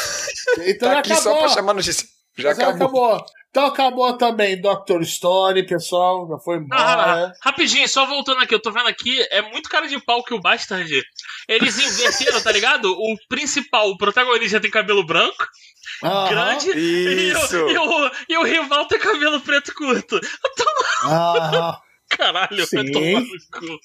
[0.65, 1.39] Então Tá já aqui só acabou.
[1.39, 2.07] pra chamar notícia.
[2.37, 3.05] Já Já acabou.
[3.13, 3.25] acabou.
[3.49, 6.27] Então acabou também Doctor Story, pessoal.
[6.29, 7.33] Já foi Não, embora.
[7.41, 10.39] rapidinho, só voltando aqui, eu tô vendo aqui, é muito cara de pau que o
[10.41, 10.89] Bastard.
[11.47, 12.91] Eles inverteram, tá ligado?
[12.91, 15.47] O principal, o protagonista tem cabelo branco,
[16.03, 16.29] Aham.
[16.29, 17.65] grande, e Isso.
[17.65, 20.19] o, e, o, e o rival tem cabelo preto curto.
[21.03, 21.77] Aham.
[22.09, 22.91] Caralho, vai Sim.
[22.91, 23.79] tomar no cu.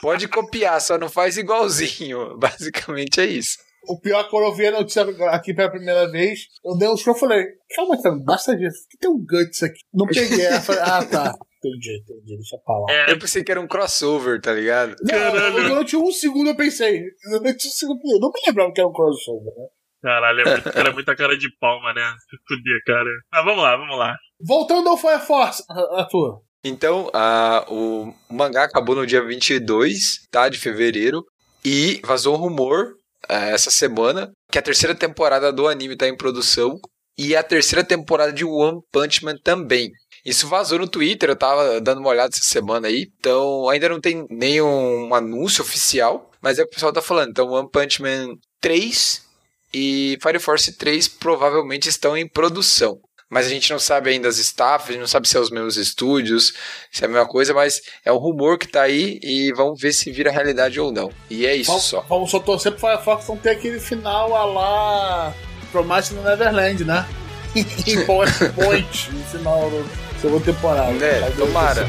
[0.00, 2.36] Pode copiar, só não faz igualzinho.
[2.38, 3.58] Basicamente é isso.
[3.86, 6.88] O pior é que quando eu vi a notícia aqui pela primeira vez, eu dei
[6.88, 7.44] um show e falei,
[7.76, 8.82] calma, cara, basta disso.
[8.84, 9.80] Por que tem um Guts aqui?
[9.92, 10.50] Não peguei.
[10.60, 11.34] Falei, ah, tá.
[11.64, 12.86] Entendi, entendi, deixa pra lá.
[12.90, 14.94] É, Eu pensei que era um crossover, tá ligado?
[15.00, 15.68] Não, Caralho.
[15.68, 17.02] durante um segundo eu pensei.
[17.30, 18.20] Durante um segundo eu pensei.
[18.20, 19.66] Não me lembrava que era um crossover, né?
[20.02, 22.14] Caralho, é, muito, cara, é muita cara de palma, né?
[22.46, 23.10] Fuder, cara.
[23.32, 24.14] Mas vamos lá, vamos lá.
[24.38, 25.64] Voltando ao Fire Force,
[25.96, 26.42] Arthur.
[26.62, 31.24] Então, a, o mangá acabou no dia 22 tá, de fevereiro
[31.64, 32.94] e vazou um rumor
[33.28, 36.78] eh, essa semana que a terceira temporada do anime tá em produção
[37.16, 39.90] e a terceira temporada de One Punch Man também.
[40.24, 44.00] Isso vazou no Twitter, eu tava dando uma olhada essa semana aí, então ainda não
[44.00, 47.30] tem nenhum anúncio oficial, mas é o que o pessoal tá falando.
[47.30, 49.22] Então, One Punch Man 3
[49.74, 52.98] e Fire Force 3 provavelmente estão em produção.
[53.28, 55.50] Mas a gente não sabe ainda as staff, a gente não sabe se é os
[55.50, 56.54] mesmos estúdios,
[56.92, 59.92] se é a mesma coisa, mas é um rumor que tá aí e vamos ver
[59.92, 61.10] se vira realidade ou não.
[61.28, 62.00] E é isso Vamos só.
[62.02, 65.34] vamos só torcer pro Fire Force não ter aquele final a lá
[65.72, 67.06] Promise no Neverland, né?
[67.56, 71.04] em Point, Point, no final da Segunda temporada.
[71.04, 71.86] É, tomara.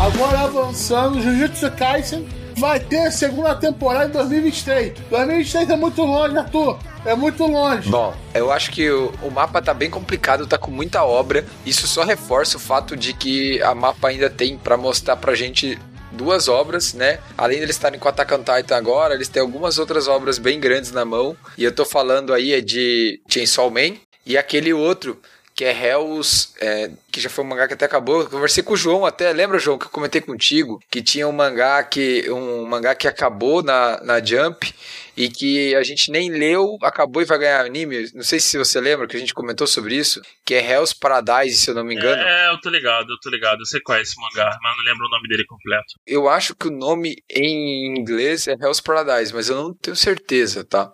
[0.00, 2.26] Agora avançando, Jujutsu Kaisen
[2.60, 4.92] vai ter segunda temporada em 2023.
[5.08, 6.78] 2023 é muito longe, Arthur.
[7.06, 7.88] É muito longe.
[7.88, 11.44] Bom, eu acho que o, o mapa tá bem complicado, tá com muita obra.
[11.64, 15.78] Isso só reforça o fato de que a mapa ainda tem pra mostrar pra gente
[16.12, 17.18] duas obras, né?
[17.38, 20.60] Além de eles estarem com Attack on Titan agora, eles têm algumas outras obras bem
[20.60, 21.34] grandes na mão.
[21.56, 23.94] E eu tô falando aí é de Chainsaw Man
[24.26, 25.18] e aquele outro
[25.60, 28.22] que é Hells, é, que já foi um mangá que até acabou.
[28.22, 31.32] Eu conversei com o João até, lembra, João, que eu comentei contigo, que tinha um
[31.32, 34.74] mangá que, um mangá que acabou na, na Jump
[35.14, 38.10] e que a gente nem leu, acabou e vai ganhar anime.
[38.14, 41.58] Não sei se você lembra que a gente comentou sobre isso, que é Hell's Paradise,
[41.58, 42.22] se eu não me engano.
[42.22, 43.60] É, eu tô ligado, eu tô ligado.
[43.60, 45.92] Eu sei qual é esse mangá, mas não lembro o nome dele completo.
[46.06, 50.64] Eu acho que o nome em inglês é Hell's Paradise, mas eu não tenho certeza,
[50.64, 50.90] tá?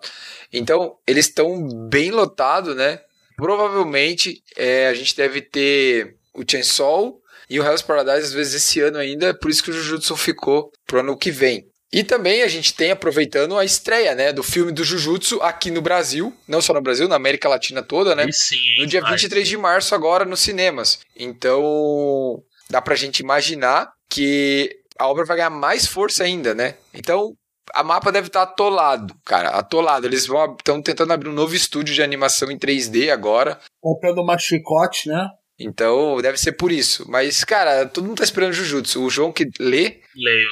[0.51, 2.99] Então, eles estão bem lotados, né?
[3.37, 7.15] Provavelmente é, a gente deve ter o Chainsaw
[7.49, 10.69] e o Hell's Paradise, às vezes, esse ano ainda, por isso que o Jujutsu ficou
[10.85, 11.65] pro ano que vem.
[11.93, 15.81] E também a gente tem aproveitando a estreia, né, do filme do Jujutsu aqui no
[15.81, 18.29] Brasil, não só no Brasil, na América Latina toda, né?
[18.33, 20.99] Sim, No dia mas- 23 de março agora nos cinemas.
[21.15, 24.69] Então, dá pra gente imaginar que
[24.99, 26.75] a obra vai ganhar mais força ainda, né?
[26.93, 27.33] Então,
[27.77, 30.07] a mapa deve estar atolado, cara, atolado.
[30.07, 33.59] Eles vão estão tentando abrir um novo estúdio de animação em 3D agora.
[33.79, 35.29] Comprando uma chicote, né?
[35.59, 37.09] Então, deve ser por isso.
[37.09, 39.03] Mas, cara, todo mundo tá esperando Jujutsu.
[39.03, 40.49] O João que lê, Leio.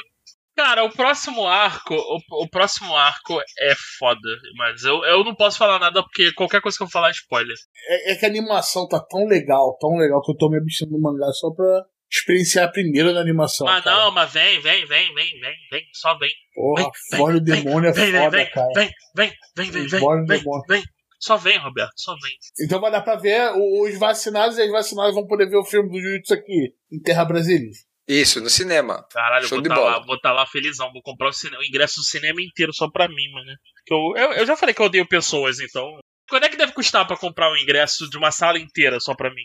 [0.56, 5.58] Cara, o próximo arco, o, o próximo arco é foda, mas eu, eu não posso
[5.58, 7.54] falar nada porque qualquer coisa que eu falar é spoiler.
[7.88, 10.92] É, é que a animação tá tão legal, tão legal, que eu tô me abstindo
[10.92, 13.66] do mangá só pra experienciar primeiro na animação.
[13.66, 13.96] mas cara.
[13.96, 16.30] não, mas vem, vem, vem, vem, vem, vem, só vem.
[16.54, 18.68] Porra, vem, fora o vem, demônio é vem, vem, foda, vem, cara.
[18.74, 20.64] vem, vem, vem, vem, vem, vem, demônio.
[20.68, 20.82] vem.
[21.18, 22.32] Só vem, Roberto, só vem.
[22.60, 25.88] Então vai dar pra ver os vacinados e as vacinadas vão poder ver o filme
[25.90, 27.64] do Jujutsu aqui, em Terra Brasileira.
[28.06, 29.04] isso, no cinema.
[29.10, 29.90] Caralho, Show vou de tá bola.
[29.92, 32.88] lá, vou tá lá felizão, vou comprar o, cine- o ingresso do cinema inteiro só
[32.90, 33.50] pra mim, mano.
[33.90, 35.98] Eu, eu, eu já falei que eu odeio pessoas, então.
[36.28, 39.30] Quando é que deve custar pra comprar o ingresso de uma sala inteira só pra
[39.30, 39.44] mim?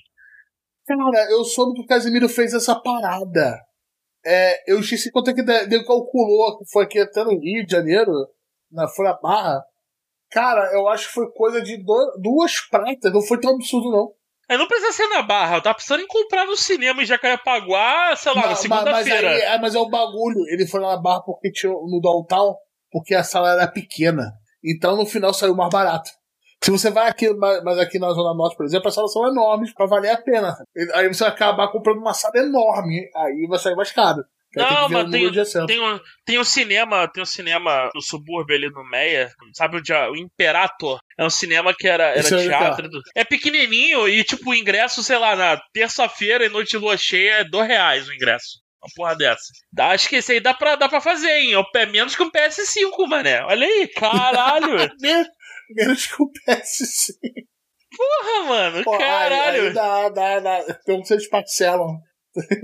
[0.98, 3.60] Cara, eu soube que o Casimiro fez essa parada.
[4.26, 7.72] É, eu esqueci quanto é que ele calculou, que foi aqui até no Rio de
[7.72, 8.12] Janeiro,
[8.72, 9.64] na Folha Barra.
[10.32, 14.10] Cara, eu acho que foi coisa de do- duas pratas, não foi tão absurdo não.
[14.50, 18.16] Eu não precisa ser na barra, eu tava precisando em comprar no cinema em Jacarepaguá,
[18.18, 19.28] sei lá, na ma- mas, segunda-feira.
[19.40, 22.56] é, mas é o bagulho, ele foi lá na Barra porque tinha no downtown,
[22.92, 24.32] porque a sala era pequena.
[24.64, 26.10] Então no final saiu mais barato.
[26.64, 29.28] Se você vai aqui, ma- mas aqui na Zona Norte, por exemplo, as salas são
[29.28, 30.56] enormes pra valer a pena.
[30.94, 34.24] Aí você vai acabar comprando uma sala enorme, aí vai sair mais caro.
[34.54, 35.22] Não, mas tem,
[35.66, 39.94] tem, um, tem um cinema, tem um cinema no subúrbio ali no Meia, sabe onde
[39.94, 40.10] é?
[40.10, 41.00] O Imperator.
[41.18, 42.90] É um cinema que era, era é teatro.
[42.90, 46.98] do- É pequenininho e tipo o ingresso, sei lá, na terça-feira e noite de lua
[46.98, 48.60] cheia é dois reais o ingresso.
[48.84, 49.46] Uma porra dessa.
[49.72, 51.54] Dá, acho que esse aí dá pra, dá pra fazer, hein?
[51.76, 53.42] É menos que um PS5, mané.
[53.46, 54.76] Olha aí, caralho.
[55.76, 57.46] Men- Menos que o PS5.
[57.96, 59.64] Porra, mano, Pô, aí- caralho.
[59.68, 60.60] Aí dá, dá, dá.
[60.82, 61.98] Então vocês parcelam.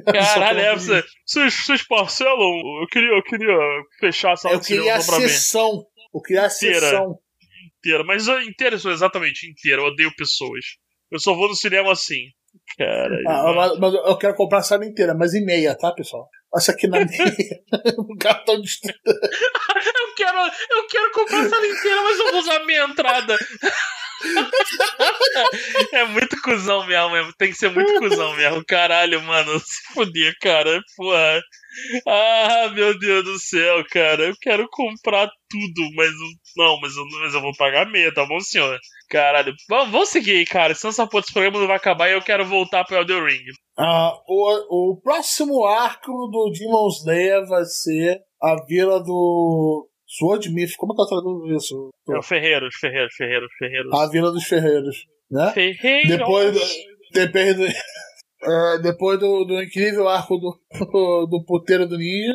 [0.05, 1.05] Caralho, é, vocês,
[1.65, 2.37] vocês parcelam?
[2.81, 3.57] Eu queria, eu queria
[3.99, 5.83] fechar a sala Eu queria a sessão.
[6.13, 6.79] Eu queria a Inteira.
[6.79, 7.19] sessão.
[7.77, 9.81] inteira, mas eu- inteira, exatamente, inteira.
[9.81, 10.65] Eu odeio pessoas.
[11.11, 12.21] Eu só vou no cinema assim.
[12.77, 16.27] Cara, Ah, mas, mas eu quero comprar a sala inteira, mas em meia, tá, pessoal?
[16.55, 17.59] Essa aqui na meia.
[17.97, 18.69] o cartão de
[19.05, 20.37] eu quero,
[20.71, 23.37] eu quero comprar a sala inteira, mas eu vou usar a minha entrada.
[25.93, 27.33] é muito cuzão mesmo, mesmo.
[27.37, 28.63] Tem que ser muito cuzão mesmo.
[28.65, 30.81] Caralho, mano, se fuder, cara.
[30.95, 31.41] Porra.
[32.07, 34.23] Ah, meu Deus do céu, cara.
[34.23, 36.09] Eu quero comprar tudo, mas
[36.55, 38.79] não, mas eu, mas eu vou pagar meia, tá bom, senhor?
[39.09, 39.53] Caralho.
[39.69, 40.73] Vamos, vamos seguir aí, cara.
[40.73, 43.45] Senão essa porra desse programa não vai acabar e eu quero voltar pro Elden Ring.
[43.77, 50.75] Ah, o, o próximo arco do Demon Slayer vai ser a vila do Swordsmith.
[50.77, 51.89] Como eu traduzo isso?
[52.09, 53.93] É o Ferreiros, Ferreiros, Ferreiros, Ferreiros.
[53.93, 55.51] A vila dos ferreiros, né?
[55.53, 56.09] Ferreiros.
[56.09, 56.59] Depois do,
[57.13, 57.65] depois do,
[58.43, 62.33] é, depois do, do incrível arco do, do puteiro do ninja.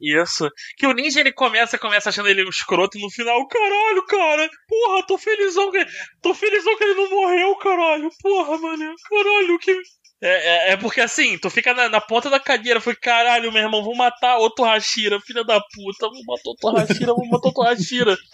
[0.00, 0.48] Isso.
[0.76, 4.50] Que o ninja ele começa, começa achando ele um escroto e no final, caralho, cara,
[4.66, 5.84] porra, tô felizão que.
[6.20, 8.10] Tô felizão que ele não morreu, caralho.
[8.20, 8.94] Porra, mano.
[9.08, 9.80] Caralho, que.
[10.22, 13.62] É, é, é porque assim, tu fica na, na ponta da cadeira, foi caralho, meu
[13.62, 17.62] irmão, vou matar outro Hashira, filha da puta, vou matar outro Hashira, vou matar outro
[17.64, 18.16] Hashira.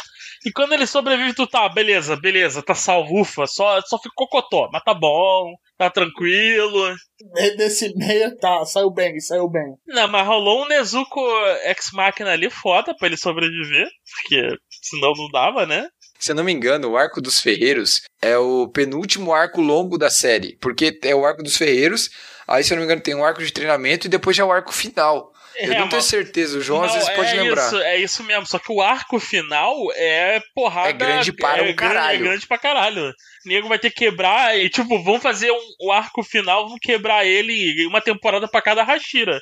[0.47, 4.69] E quando ele sobrevive, tu tá, beleza, beleza, tá salvo, ufa, só, só ficou cotó,
[4.73, 6.95] mas tá bom, tá tranquilo.
[7.37, 9.75] E Desse meio, tá, saiu bem, saiu bem.
[9.87, 11.21] Não, mas rolou um Nezuko
[11.65, 15.89] ex-máquina ali foda pra ele sobreviver, porque senão não dava, né?
[16.19, 20.11] Se eu não me engano, o arco dos ferreiros é o penúltimo arco longo da
[20.11, 20.57] série.
[20.61, 22.11] Porque é o arco dos ferreiros,
[22.47, 24.53] aí se eu não me engano tem um arco de treinamento e depois já o
[24.53, 25.33] arco final.
[25.61, 27.67] Eu É, não tenho certeza, o João às vezes pode é lembrar.
[27.67, 30.89] Isso, é isso mesmo, só que o arco final é porrada.
[30.91, 32.17] É grande para um grande- caralho.
[32.17, 33.09] É grande pra caralho.
[33.09, 36.79] O nego vai ter que quebrar e, tipo, vão fazer um, o arco final, vão
[36.81, 39.41] quebrar ele uma temporada pra cada Hashira.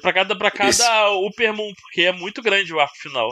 [0.00, 0.82] Pra cada, pra Isso.
[0.82, 3.28] cada Uppermoon, porque é muito grande o arco final.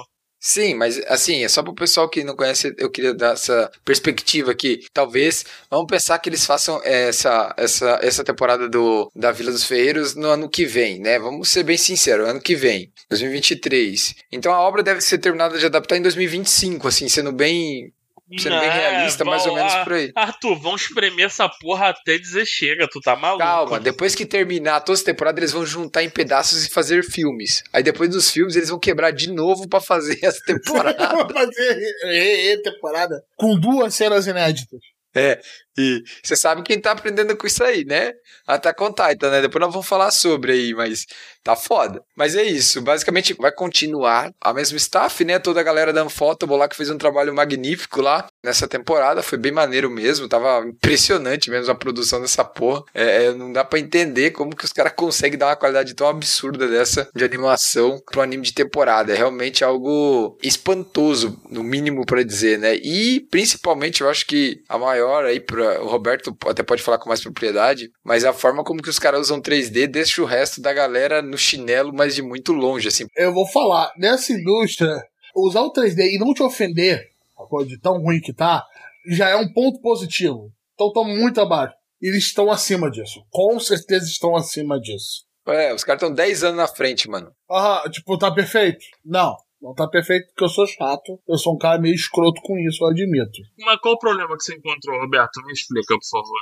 [0.47, 4.51] Sim, mas assim, é só pro pessoal que não conhece, eu queria dar essa perspectiva
[4.51, 4.85] aqui.
[4.93, 10.15] Talvez, vamos pensar que eles façam essa, essa, essa temporada do, da Vila dos Ferreiros
[10.15, 11.19] no ano que vem, né?
[11.19, 14.17] Vamos ser bem sinceros, ano que vem, 2023.
[14.31, 17.94] Então a obra deve ser terminada de adaptar em 2025, assim, sendo bem
[18.39, 20.11] Sendo bem É, realista, mais ou menos por aí.
[20.17, 23.45] Arthur, vão espremer essa porra até dizer chega, tu tá maluco.
[23.45, 27.63] Calma, depois que terminar todas as temporadas, eles vão juntar em pedaços e fazer filmes.
[27.73, 31.09] Aí depois dos filmes, eles vão quebrar de novo pra fazer as temporadas.
[31.11, 34.81] Vou fazer temporada com duas cenas inéditas.
[35.15, 35.41] é,
[35.77, 38.13] e você sabe quem tá aprendendo com isso aí, né?
[38.47, 39.41] Até on Titan, né?
[39.41, 41.05] Depois nós vamos falar sobre aí, mas
[41.43, 42.01] tá foda.
[42.17, 45.39] Mas é isso, basicamente vai continuar a mesma staff, né?
[45.39, 49.39] Toda a galera da Unfotable lá que fez um trabalho magnífico lá nessa temporada, foi
[49.39, 52.83] bem maneiro mesmo, tava impressionante mesmo a produção dessa porra.
[52.95, 56.09] É, é, não dá pra entender como que os caras conseguem dar uma qualidade tão
[56.09, 59.13] absurda dessa de animação pro anime de temporada.
[59.13, 62.75] É realmente algo espantoso, no mínimo pra dizer, né?
[62.77, 67.09] E principalmente eu acho que a maior aí pra o Roberto até pode falar com
[67.09, 70.73] mais propriedade, mas a forma como que os caras usam 3D deixa o resto da
[70.73, 73.07] galera no chinelo, mas de muito longe, assim.
[73.17, 75.03] Eu vou falar, nessa indústria,
[75.35, 78.65] usar o 3D e não te ofender, a coisa de tão ruim que tá,
[79.07, 80.53] já é um ponto positivo.
[80.75, 81.75] Então estão muito abaixo.
[82.01, 83.25] Eles estão acima disso.
[83.31, 85.25] Com certeza estão acima disso.
[85.47, 87.31] É, os caras estão 10 anos na frente, mano.
[87.51, 88.85] Ah, tipo, tá perfeito?
[89.05, 89.37] Não.
[89.65, 91.19] Não tá perfeito porque eu sou chato.
[91.27, 93.41] Eu sou um cara meio escroto com isso, eu admito.
[93.59, 95.41] Mas qual o problema que você encontrou, Roberto?
[95.47, 96.39] Me explica, por favor.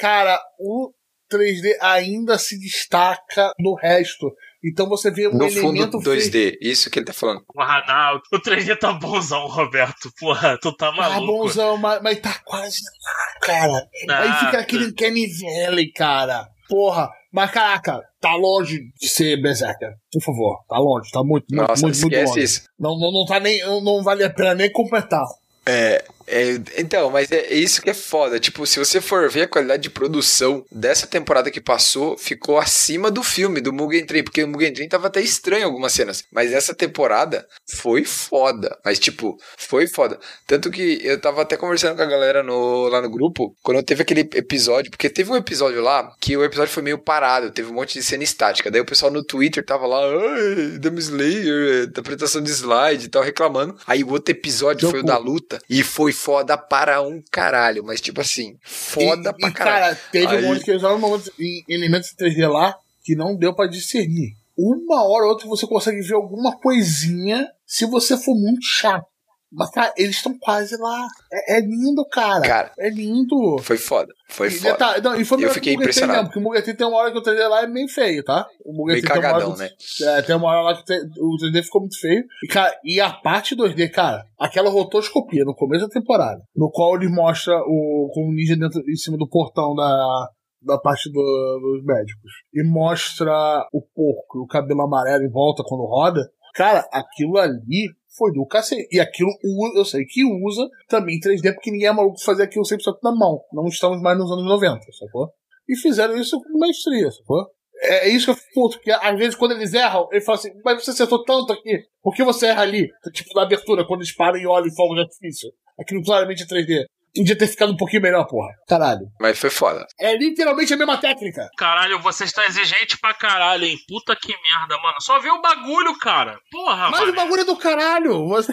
[0.00, 0.90] Cara, o
[1.30, 4.32] 3D ainda se destaca no resto.
[4.64, 6.56] Então você vê um No fundo, elemento 2D.
[6.62, 7.44] Isso que ele tá falando.
[7.46, 8.20] Porra, não.
[8.32, 10.10] O 3D tá bonzão, Roberto.
[10.18, 11.26] Porra, tu tá Ah, maluco.
[11.44, 13.88] bonzão, mas, mas tá quase lá, cara.
[14.18, 16.48] Aí Ah, fica aquele Kenny Valley, cara.
[16.68, 17.10] Porra.
[17.32, 19.94] Mas caraca, tá longe de ser Berserker.
[20.12, 22.42] Por favor, tá longe, tá muito, muito, Nossa, muito, muito longe.
[22.42, 22.62] isso.
[22.78, 23.60] Não, não, não tá nem.
[23.82, 25.24] Não vale a pena nem completar.
[25.64, 28.40] É, é, então, mas é, é isso que é foda.
[28.40, 33.10] Tipo, se você for ver a qualidade de produção dessa temporada que passou, ficou acima
[33.10, 36.24] do filme, do Mugen Train, porque o Mugen Train tava até estranho em algumas cenas.
[36.32, 38.76] Mas essa temporada foi foda.
[38.84, 40.18] Mas, tipo, foi foda.
[40.46, 44.02] Tanto que eu tava até conversando com a galera no, lá no grupo, quando teve
[44.02, 47.74] aquele episódio, porque teve um episódio lá que o episódio foi meio parado, teve um
[47.74, 48.70] monte de cena estática.
[48.70, 53.22] Daí o pessoal no Twitter tava lá, ai, Demon Slayer, interpretação de slide e tal,
[53.22, 53.76] reclamando.
[53.86, 58.00] Aí o outro episódio foi o da luta e foi foda para um caralho, mas
[58.00, 59.94] tipo assim, foda e, pra e, caralho.
[59.94, 60.98] cara, teve Aí- um monte que usaram
[61.38, 62.74] de elementos de 3D lá
[63.04, 64.32] que não deu pra discernir.
[64.58, 69.06] Uma hora ou outra você consegue ver alguma coisinha se você for muito chato.
[69.56, 71.06] Mas, cara, eles estão quase lá.
[71.32, 72.42] É, é lindo, cara.
[72.42, 72.72] Cara.
[72.78, 73.58] É lindo.
[73.62, 74.72] Foi foda, foi e, foda.
[74.72, 76.12] detalhe- não, e foi Eu fiquei Train impressionado.
[76.18, 78.46] mesmo, porque o Mugen tem uma hora que o 3D lá é meio feio, tá?
[78.64, 79.70] O Mugen uma hora cagadão, que- né?
[80.02, 82.24] É, tem uma hora lá que o 3- o 3D ficou muito feio.
[82.44, 86.94] E, cara, e a parte 2D, cara, aquela rotoscopia no começo da temporada, no qual
[86.96, 90.28] ele mostra o, com o ninja dentro, em cima do portão da,
[90.62, 92.30] da parte do- dos médicos.
[92.52, 93.32] E mostra
[93.72, 96.20] o porco e o cabelo amarelo em volta quando roda.
[96.54, 98.88] Cara, aquilo ali foi do cacete.
[98.90, 99.30] E aquilo
[99.74, 103.40] eu sei que usa também 3D, porque ninguém é maluco fazer aquilo 100% na mão.
[103.52, 105.30] Não estamos mais nos anos 90, sacou?
[105.68, 107.46] E fizeram isso com maestria, sacou?
[107.82, 110.50] É, é isso que eu puto, porque às vezes quando eles erram, ele fala assim,
[110.64, 112.88] mas você acertou tanto aqui, por que você erra ali?
[113.12, 115.50] Tipo na abertura, quando eles param e olham em fogo de artifício.
[115.78, 116.84] Aquilo claramente é 3D.
[117.16, 118.50] Podia ter ficado um pouquinho melhor, porra.
[118.68, 119.06] Caralho.
[119.20, 119.86] Mas foi foda.
[120.00, 121.48] É literalmente a mesma técnica.
[121.56, 123.76] Caralho, você está exigente pra caralho, hein?
[123.88, 124.96] Puta que merda, mano.
[125.00, 126.38] Só vê o bagulho, cara.
[126.50, 127.12] Porra, Mas mano.
[127.12, 128.28] o bagulho é do caralho.
[128.28, 128.52] Você...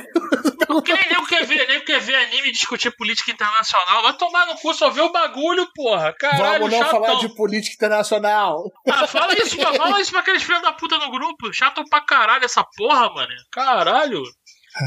[0.85, 4.01] Que nem quer ver, nego quer ver anime e discutir política internacional.
[4.03, 6.13] Vai tomar no cu, só vê o bagulho, porra.
[6.17, 7.03] Caralho, Vamos não chatão.
[7.03, 8.63] falar de política internacional.
[8.89, 11.53] Ah, fala isso, pra- fala isso pra aqueles filhos da puta no grupo.
[11.53, 13.33] Chato pra caralho essa porra, mano.
[13.51, 14.21] Caralho.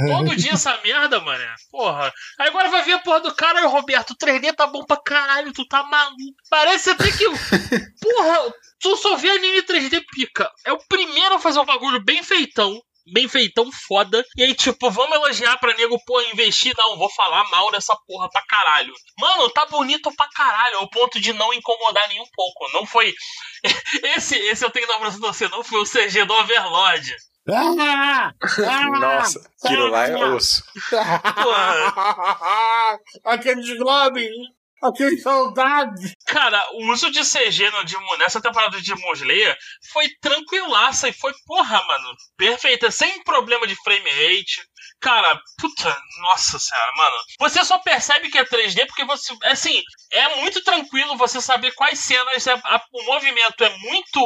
[0.09, 1.45] Todo dia essa merda, mano.
[1.71, 2.13] Porra.
[2.39, 4.11] Aí agora vai ver a porra do cara, Roberto.
[4.11, 6.37] O 3D tá bom pra caralho, tu tá maluco.
[6.51, 7.25] Parece até que.
[8.03, 10.51] Porra, tu só vê anime 3D pica.
[10.65, 12.81] É o primeiro a fazer um bagulho bem feitão.
[13.13, 14.25] Bem feitão, foda.
[14.37, 16.75] E aí, tipo, vamos elogiar pra nego, pô, investir.
[16.77, 18.93] Não, vou falar mal dessa porra pra caralho.
[19.17, 20.79] Mano, tá bonito pra caralho.
[20.79, 22.73] Ao ponto de não incomodar nem um pouco.
[22.73, 23.15] Não foi.
[24.17, 27.17] Esse, esse eu tenho na pra você, não foi o CG do Overlord.
[27.49, 28.33] Ah!
[28.69, 28.99] Ah!
[28.99, 30.63] Nossa, aquilo lá é osso.
[33.25, 34.29] Aqueles Globin,
[34.83, 36.13] aqueles soldados.
[36.27, 39.57] Cara, o uso de CG no Demon, nessa temporada de Demon Slayer
[39.93, 44.63] foi tranquilaça e foi, porra, mano, perfeita, sem problema de frame rate.
[45.01, 47.17] Cara, puta, nossa senhora, mano.
[47.41, 49.83] Você só percebe que é 3D porque você, assim,
[50.13, 54.21] é muito tranquilo você saber quais cenas, é, a- o movimento é muito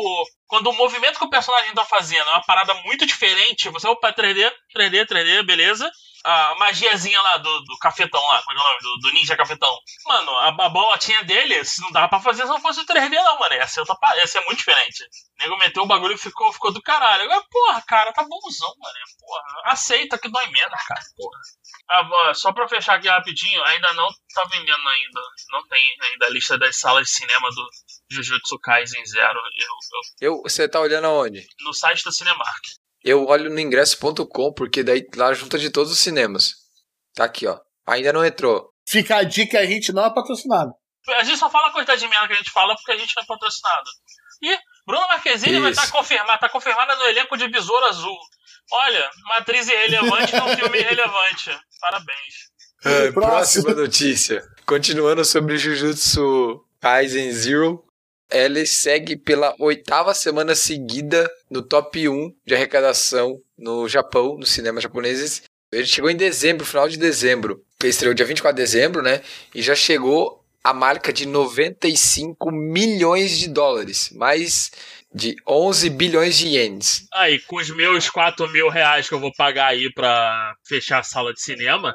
[0.51, 4.13] quando o movimento que o personagem tá fazendo é uma parada muito diferente, você, opa,
[4.13, 5.89] 3D, 3D, 3D, beleza.
[6.25, 8.79] A magiazinha lá do, do cafetão lá, como é é o nome?
[8.83, 9.75] Do, do ninja cafetão.
[10.07, 13.11] Mano, a, a bolotinha dele, se não dava pra fazer se não fosse o 3D,
[13.11, 13.55] não, mano.
[13.55, 15.03] Ia ser, outra, pa- ia ser muito diferente.
[15.03, 17.23] O nego meteu o bagulho e ficou, ficou do caralho.
[17.25, 18.95] Agora, porra, cara, tá bonzão, mano.
[19.19, 21.41] Porra, aceita que dói menos, cara, porra.
[21.89, 25.21] Ah, só pra fechar aqui rapidinho, ainda não tá vendendo ainda.
[25.51, 27.67] Não tem ainda a lista das salas de cinema do
[28.11, 29.39] Jujutsu Kaisen Zero.
[29.59, 29.67] Eu,
[30.29, 31.47] eu- Eu, você tá olhando aonde?
[31.61, 32.61] no site da Cinemark.
[33.03, 36.55] Eu olho no ingresso.com, porque daí lá junta de todos os cinemas.
[37.15, 37.59] Tá aqui, ó.
[37.87, 38.71] Ainda não entrou.
[38.87, 40.73] Fica a dica, a gente não é patrocinado.
[41.09, 43.15] A gente só fala a quantidade de merda que a gente fala porque a gente
[43.17, 43.91] não é patrocinado.
[44.43, 45.81] E Bruna Marquezine vai Isso.
[45.81, 48.19] estar confirmada, tá confirmada no elenco de Besouro Azul.
[48.73, 51.59] Olha, uma atriz irrelevante num filme irrelevante.
[51.81, 52.51] Parabéns.
[52.85, 54.43] É, próxima notícia.
[54.65, 57.85] Continuando sobre Jujutsu Kaisen Zero.
[58.31, 64.83] Ele segue pela oitava semana seguida no top 1 de arrecadação no Japão, nos cinemas
[64.83, 65.43] japoneses.
[65.73, 67.63] Ele chegou em dezembro, final de dezembro.
[67.81, 69.21] Ele estreou dia 24 de dezembro, né?
[69.55, 74.11] E já chegou a marca de 95 milhões de dólares.
[74.13, 74.71] Mais
[75.13, 77.07] de 11 bilhões de ienes.
[77.13, 81.05] Aí, com os meus 4 mil reais que eu vou pagar aí pra fechar a
[81.05, 81.95] sala de cinema,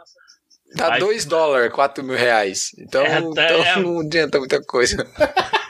[0.76, 1.00] Dá Vai.
[1.00, 2.72] 2 dólares, 4 mil reais.
[2.78, 3.80] Então, É, então é.
[3.80, 4.98] não adianta muita coisa.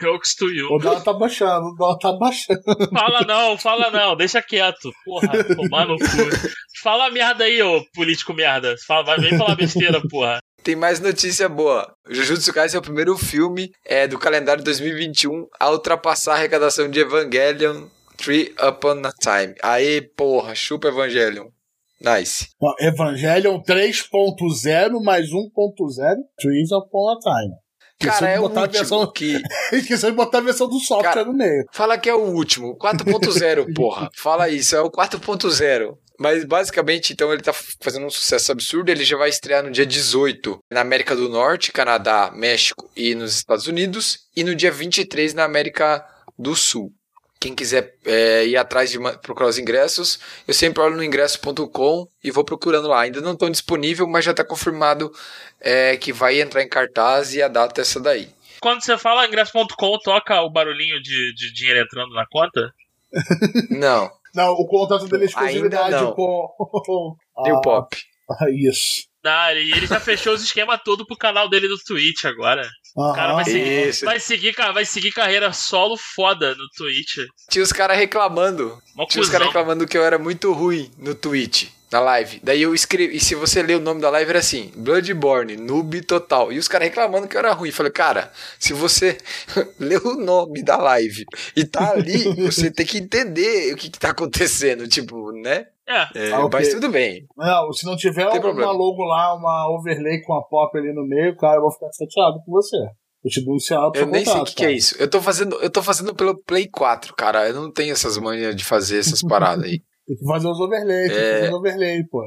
[0.00, 0.68] jokes to you.
[0.70, 2.62] O dólar tá baixando, o dólar tá baixando.
[2.92, 4.92] Fala não, fala não, deixa quieto.
[5.04, 6.48] Porra, tomar no cu.
[6.82, 8.76] Fala merda aí, ô político merda.
[8.86, 10.38] Fala, vai vem falar besteira, porra.
[10.62, 11.94] Tem mais notícia boa.
[12.08, 17.00] Jujutsu Kaisen é o primeiro filme é, do calendário 2021 a ultrapassar a arrecadação de
[17.00, 19.54] Evangelion Three Upon a Time.
[19.62, 21.46] Aê, porra, chupa Evangelion.
[22.00, 22.48] Nice.
[22.60, 27.54] Não, Evangelion 3.0 mais 1.0, Trees Upon a Time.
[27.98, 29.12] Cara, é o último versão.
[29.12, 29.42] que...
[29.72, 31.64] Esqueceu de botar a versão do software Cara, no meio.
[31.72, 32.76] Fala que é o último.
[32.78, 34.08] 4.0, porra.
[34.14, 35.96] Fala isso, é o 4.0.
[36.18, 38.90] Mas basicamente, então, ele tá fazendo um sucesso absurdo.
[38.90, 43.36] Ele já vai estrear no dia 18 na América do Norte, Canadá, México e nos
[43.36, 44.18] Estados Unidos.
[44.36, 46.04] E no dia 23 na América
[46.36, 46.92] do Sul.
[47.40, 52.30] Quem quiser é, ir atrás de procurar os ingressos, eu sempre olho no ingresso.com e
[52.32, 53.02] vou procurando lá.
[53.02, 55.12] Ainda não estão disponível, mas já está confirmado
[55.60, 58.28] é, que vai entrar em cartaz e a data é essa daí.
[58.60, 62.74] Quando você fala ingresso.com, toca o barulhinho de, de dinheiro entrando na conta?
[63.70, 66.12] Não, Não, o contrato dele é exclusividade Ainda não.
[66.12, 67.16] com.
[67.44, 67.96] New Ah, Pop.
[68.30, 69.06] ah, isso.
[69.24, 72.68] Ah, e ele já fechou os esquemas todo pro canal dele do Twitch agora.
[72.98, 74.04] O cara vai seguir, Isso.
[74.04, 77.18] vai seguir, vai seguir carreira solo foda no Twitch.
[77.48, 78.76] Tinha os caras reclamando.
[78.94, 79.60] Mó Tinha os caras cuzão.
[79.60, 82.40] reclamando que eu era muito ruim no Twitch, na live.
[82.42, 86.00] Daí eu escrevi, e se você ler o nome da live era assim, Bloodborne, noob
[86.02, 86.52] total.
[86.52, 87.70] E os caras reclamando que eu era ruim.
[87.70, 89.16] Falei, cara, se você
[89.78, 93.98] leu o nome da live e tá ali, você tem que entender o que, que
[93.98, 95.66] tá acontecendo, tipo, né?
[95.88, 96.58] É, É, Ah, ok.
[96.60, 97.24] Mas tudo bem.
[97.36, 98.72] Não, se não tiver uma problema.
[98.72, 102.38] logo lá, uma overlay com a pop ali no meio, cara, eu vou ficar chateado
[102.44, 102.76] com você.
[102.76, 104.94] Eu te denunciar pro Eu nem sei o que, que é isso.
[105.00, 107.48] Eu tô fazendo, eu tô fazendo pelo Play 4, cara.
[107.48, 109.80] Eu não tenho essas manhas de fazer essas paradas aí.
[110.06, 111.34] Tem que fazer os overlays, tem que É.
[111.40, 112.22] fazer os overlay, pô.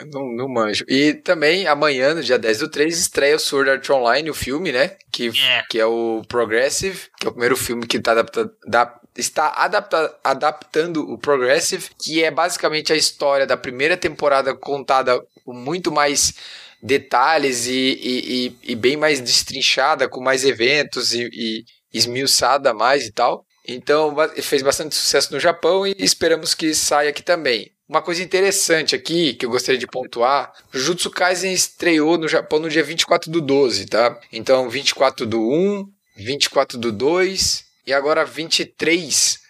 [0.00, 0.84] Eu Não, não manjo.
[0.88, 4.72] E também, amanhã, no dia 10 do 3, estreia o Sword Art Online, o filme,
[4.72, 4.96] né?
[5.12, 5.62] Que, É.
[5.70, 10.14] que é o Progressive, que é o primeiro filme que tá adapta, da- está adapta,
[10.22, 16.34] adaptando o Progressive, que é basicamente a história da primeira temporada contada com muito mais
[16.82, 23.06] detalhes e, e, e- e bem mais destrinchada, com mais eventos e, e esmiuçada mais
[23.06, 23.44] e tal.
[23.66, 27.70] Então, fez bastante sucesso no Japão e esperamos que saia aqui também.
[27.88, 32.70] Uma coisa interessante aqui, que eu gostaria de pontuar, Jujutsu Kaisen estreou no Japão no
[32.70, 34.18] dia 24 do 12, tá?
[34.32, 39.40] Então, 24 do 1, 24 do 2 e agora 23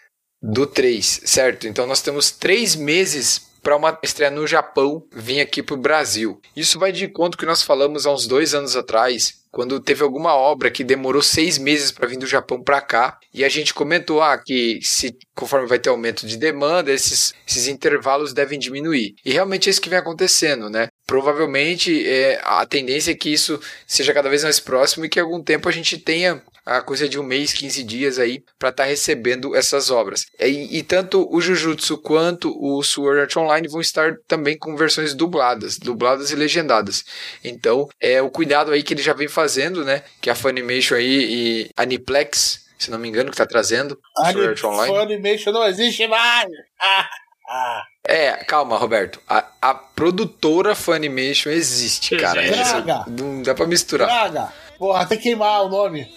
[0.43, 1.69] do 3, certo?
[1.69, 6.41] Então, nós temos três meses para uma estreia no Japão vir aqui pro Brasil.
[6.57, 10.35] Isso vai de encontro que nós falamos há uns dois anos atrás, quando teve alguma
[10.35, 14.23] obra que demorou seis meses para vir do Japão para cá, e a gente comentou
[14.23, 19.15] ah, que se conforme vai ter aumento de demanda, esses, esses intervalos devem diminuir.
[19.23, 20.89] E realmente é isso que vem acontecendo, né?
[21.11, 25.43] Provavelmente é, a tendência é que isso seja cada vez mais próximo e que algum
[25.43, 29.57] tempo a gente tenha a coisa de um mês, 15 dias aí para estar recebendo
[29.57, 30.27] essas obras.
[30.39, 35.13] E, e tanto o Jujutsu quanto o Sword Art Online vão estar também com versões
[35.13, 37.05] dubladas, dubladas e legendadas.
[37.43, 40.05] Então, é o cuidado aí que ele já vem fazendo, né?
[40.21, 44.31] Que a Funimation aí e a Aniplex, se não me engano, que tá trazendo o
[44.31, 44.97] Sword Art Online.
[44.97, 46.49] Funimation não existe mais!
[46.81, 47.11] Ah,
[47.50, 47.84] ah.
[48.08, 49.20] É, calma, Roberto.
[49.28, 52.42] A, a produtora Funimation existe, cara.
[52.44, 52.62] Existe.
[52.62, 53.06] Essa- Droga.
[53.08, 54.08] não dá pra misturar.
[54.08, 54.54] Praga!
[54.78, 56.08] Porra, até queimar o nome.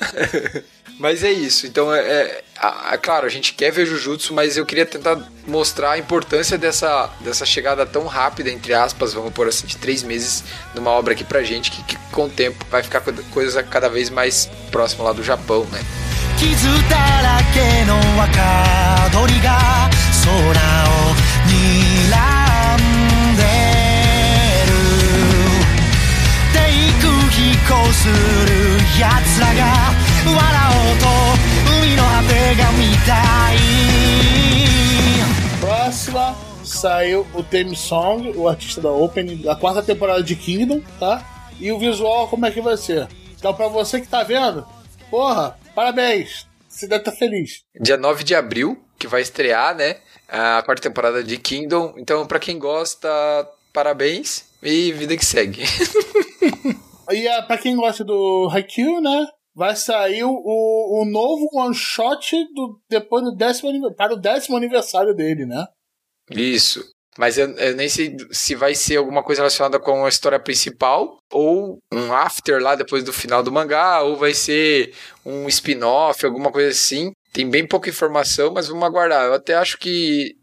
[0.98, 1.64] Mas é isso.
[1.66, 5.16] Então, é, é, a- a- claro, a gente quer ver Jujutsu, mas eu queria tentar
[5.46, 10.02] mostrar a importância dessa, dessa chegada tão rápida, entre aspas, vamos por assim, de três
[10.02, 10.42] meses
[10.74, 13.88] numa obra aqui pra gente, que, que com o tempo vai ficar co- coisa cada
[13.88, 15.80] vez mais próxima lá do Japão, né?
[16.38, 19.90] 傷だらけの若鳥が
[20.24, 21.21] 空を
[27.72, 28.12] 行する
[28.98, 29.62] 奴らが
[30.24, 30.36] 笑
[30.74, 31.06] おうと
[31.80, 33.10] 海の果てが見た
[33.54, 33.56] い
[35.60, 41.24] Próxima saiu o theme song, o artista da Opening, da quarta temporada de Kingdom, tá?
[41.58, 43.08] E o visual, como é que vai ser?
[43.36, 44.66] Então, pra você que tá vendo,
[45.10, 46.46] porra, parabéns!
[46.68, 47.64] Você deve estar feliz.
[47.80, 49.96] Dia 9 de abril, que vai estrear, né?
[50.28, 51.94] A quarta temporada de Kingdom.
[51.96, 53.08] Então, pra quem gosta,
[53.72, 55.64] parabéns e vida que segue.
[57.11, 59.27] E ah, pra quem gosta do Haikyuu, né?
[59.55, 65.13] Vai sair o, o novo one shot do, depois do décimo, para o décimo aniversário
[65.13, 65.65] dele, né?
[66.31, 66.83] Isso.
[67.17, 71.19] Mas eu, eu nem sei se vai ser alguma coisa relacionada com a história principal,
[71.31, 76.51] ou um after lá depois do final do mangá, ou vai ser um spin-off, alguma
[76.51, 77.11] coisa assim.
[77.31, 79.25] Tem bem pouca informação, mas vamos aguardar.
[79.25, 80.35] Eu até acho que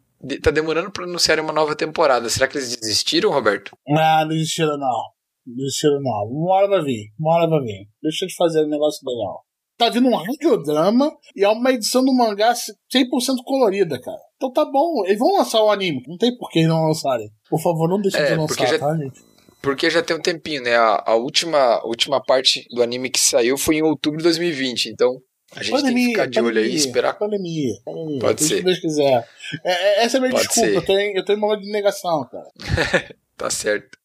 [0.42, 2.28] tá demorando pra anunciar uma nova temporada.
[2.28, 3.72] Será que eles desistiram, Roberto?
[3.88, 5.19] Ah, não desistiram não.
[5.46, 6.26] Desistiram não.
[6.30, 7.06] Uma hora vai vir.
[7.18, 7.88] Uma hora vai vir.
[8.02, 9.44] Deixa de fazer um negócio legal.
[9.76, 13.08] Tá vindo um radiodrama e é uma edição do mangá 100%
[13.44, 14.18] colorida, cara.
[14.36, 15.04] Então tá bom.
[15.06, 16.02] Eles vão lançar o anime.
[16.06, 17.30] Não tem por que eles não lançarem.
[17.48, 19.20] Por favor, não deixem É, de lançar, já- tá, gente?
[19.62, 20.74] Porque já tem um tempinho, né?
[20.76, 24.86] A, a última, a última parte do anime que saiu foi em outubro de 2020.
[24.90, 25.18] Então,
[25.54, 27.18] a gente tem que ficar de olho aí e esperar.
[27.18, 28.18] Pandemia, pandemia.
[28.20, 28.56] Pode ser.
[28.58, 29.28] que Deus quiser.
[29.64, 30.68] É, é- essa é a minha Pode desculpa.
[30.70, 30.76] ser.
[30.76, 32.46] Eu tô, em, eu tô em momento de negação, cara.
[33.36, 33.96] Tá certo.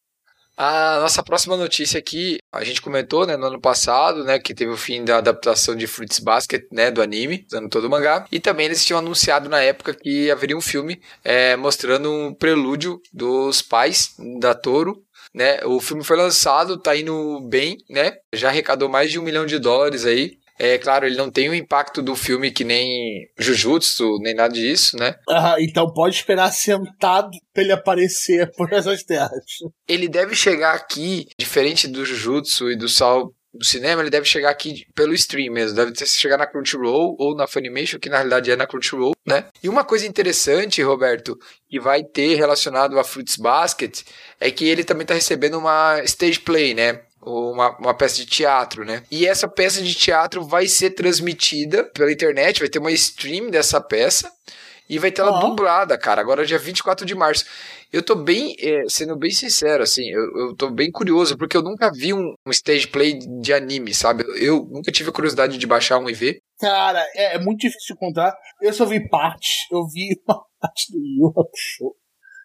[0.58, 4.72] A nossa próxima notícia aqui, a gente comentou, né, no ano passado, né, que teve
[4.72, 8.26] o fim da adaptação de Fruits Basket, né, do anime, usando todo o mangá.
[8.32, 13.02] E também eles tinham anunciado na época que haveria um filme é, mostrando um prelúdio
[13.12, 15.04] dos pais da Toro.
[15.34, 18.14] Né, o filme foi lançado, tá indo bem, né?
[18.32, 20.38] Já arrecadou mais de um milhão de dólares aí.
[20.58, 24.98] É claro, ele não tem o impacto do filme que nem Jujutsu, nem nada disso,
[24.98, 25.16] né?
[25.30, 29.32] Ah, então pode esperar sentado pra ele aparecer por essas terras.
[29.88, 34.50] ele deve chegar aqui, diferente do Jujutsu e do Sal do cinema, ele deve chegar
[34.50, 35.78] aqui pelo stream mesmo.
[35.78, 39.46] Deve ter- chegar na Crunchyroll ou na Funimation, que na realidade é na Crunchyroll, né?
[39.64, 41.38] E uma coisa interessante, Roberto,
[41.70, 44.02] que vai ter relacionado a Fruits Basket,
[44.42, 47.02] é que ele também tá recebendo uma stage play, né?
[47.26, 49.04] Uma, uma peça de teatro, né?
[49.10, 53.82] E essa peça de teatro vai ser transmitida pela internet, vai ter uma stream dessa
[53.82, 54.32] peça
[54.90, 55.40] e vai ter ela Ó.
[55.40, 56.22] dublada, cara.
[56.22, 57.46] Agora dia 24 de março.
[57.92, 61.62] Eu tô bem, é, sendo bem sincero, assim, eu, eu tô bem curioso, porque eu
[61.62, 64.24] nunca vi um, um stage play de anime, sabe?
[64.38, 66.40] Eu nunca tive a curiosidade de baixar um e ver.
[66.60, 68.36] Cara, é, é muito difícil de encontrar.
[68.62, 69.66] Eu só vi partes.
[69.72, 71.96] Eu vi uma parte do Yu Hakusho,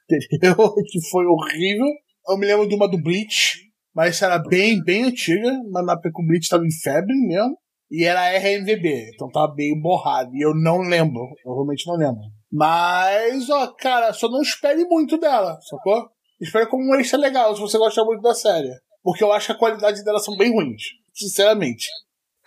[0.09, 0.55] entendeu?
[0.89, 1.87] Que foi horrível.
[2.29, 5.53] Eu me lembro de uma do Bleach, mas era bem, bem antiga.
[5.71, 7.57] Mas na época que o Bleach tava em febre mesmo.
[7.91, 10.31] E era RMVB, então tava bem borrado.
[10.35, 12.21] E eu não lembro, eu realmente não lembro.
[12.53, 16.09] Mas, ó, cara, só não espere muito dela, sacou?
[16.41, 18.71] Espere como um extra legal, se você gosta muito da série.
[19.03, 20.83] Porque eu acho que a qualidade delas são bem ruins,
[21.13, 21.89] sinceramente.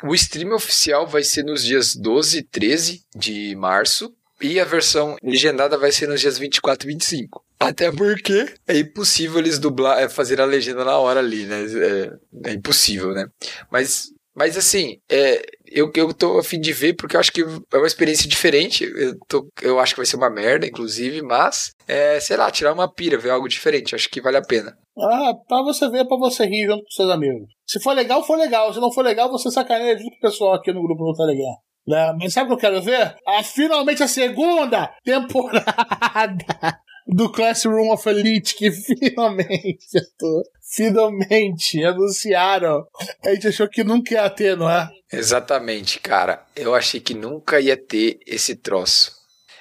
[0.04, 4.14] O stream oficial vai ser nos dias 12 e 13 de março.
[4.41, 7.43] E a versão legendada vai ser nos dias 24 e 25.
[7.60, 11.64] Até porque é impossível eles dublar, é, fazer a legenda na hora ali, né?
[11.64, 13.26] É, é impossível, né?
[13.72, 15.41] Mas, mas assim, é,
[15.74, 18.84] eu, eu tô a fim de ver porque eu acho que é uma experiência diferente.
[18.84, 22.74] Eu, tô, eu acho que vai ser uma merda, inclusive, mas, é, sei lá, tirar
[22.74, 23.95] uma pira, ver algo diferente.
[23.95, 24.78] Acho que vale a pena.
[24.97, 27.47] Ah, pra você ver, pra você rir junto com seus amigos.
[27.68, 28.74] Se for legal, for legal.
[28.74, 31.56] Se não for legal, você sacaneia junto com o pessoal aqui no grupo do Telegram.
[31.88, 32.14] Né?
[32.20, 33.16] Mas sabe o que eu quero ver?
[33.28, 36.45] Ah, finalmente a segunda temporada
[37.08, 39.88] do Classroom of Elite, que finalmente,
[40.62, 42.86] finalmente anunciaram.
[43.24, 44.89] A gente achou que nunca ia ter, não é?
[45.12, 46.45] Exatamente, cara.
[46.56, 49.12] Eu achei que nunca ia ter esse troço.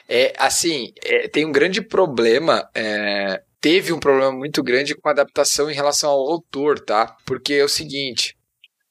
[0.09, 2.69] É assim, é, tem um grande problema.
[2.75, 7.17] é, teve um problema muito grande com a adaptação em relação ao autor, tá?
[7.25, 8.37] Porque é o seguinte: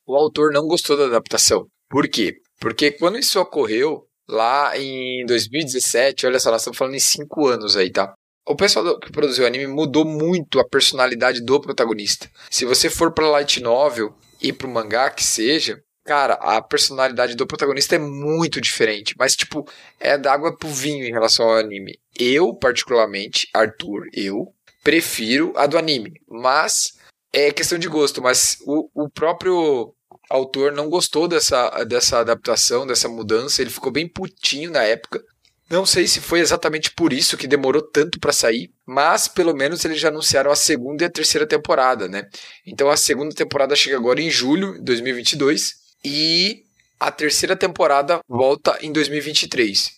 [0.08, 1.68] o autor não gostou da adaptação.
[1.90, 2.38] Por quê?
[2.60, 7.76] Porque quando isso ocorreu lá em 2017, olha só, nós estamos falando em cinco anos
[7.76, 8.14] aí, tá?
[8.46, 12.30] O pessoal que produziu o anime mudou muito a personalidade do protagonista.
[12.50, 17.46] Se você for pra light novel e pro mangá que seja, cara, a personalidade do
[17.46, 19.16] protagonista é muito diferente.
[19.18, 19.68] Mas, tipo,
[20.00, 22.00] é da água pro vinho em relação ao anime.
[22.20, 26.14] Eu, particularmente, Arthur, eu prefiro a do anime.
[26.28, 26.94] Mas
[27.32, 28.22] é questão de gosto.
[28.22, 29.94] Mas o, o próprio
[30.30, 35.24] autor não gostou dessa, dessa adaptação, dessa mudança, ele ficou bem putinho na época.
[35.72, 39.86] Não sei se foi exatamente por isso que demorou tanto para sair, mas pelo menos
[39.86, 42.28] eles já anunciaram a segunda e a terceira temporada, né?
[42.68, 46.64] Então a segunda temporada chega agora em julho de 2022 e
[47.00, 49.92] a terceira temporada volta em 2023.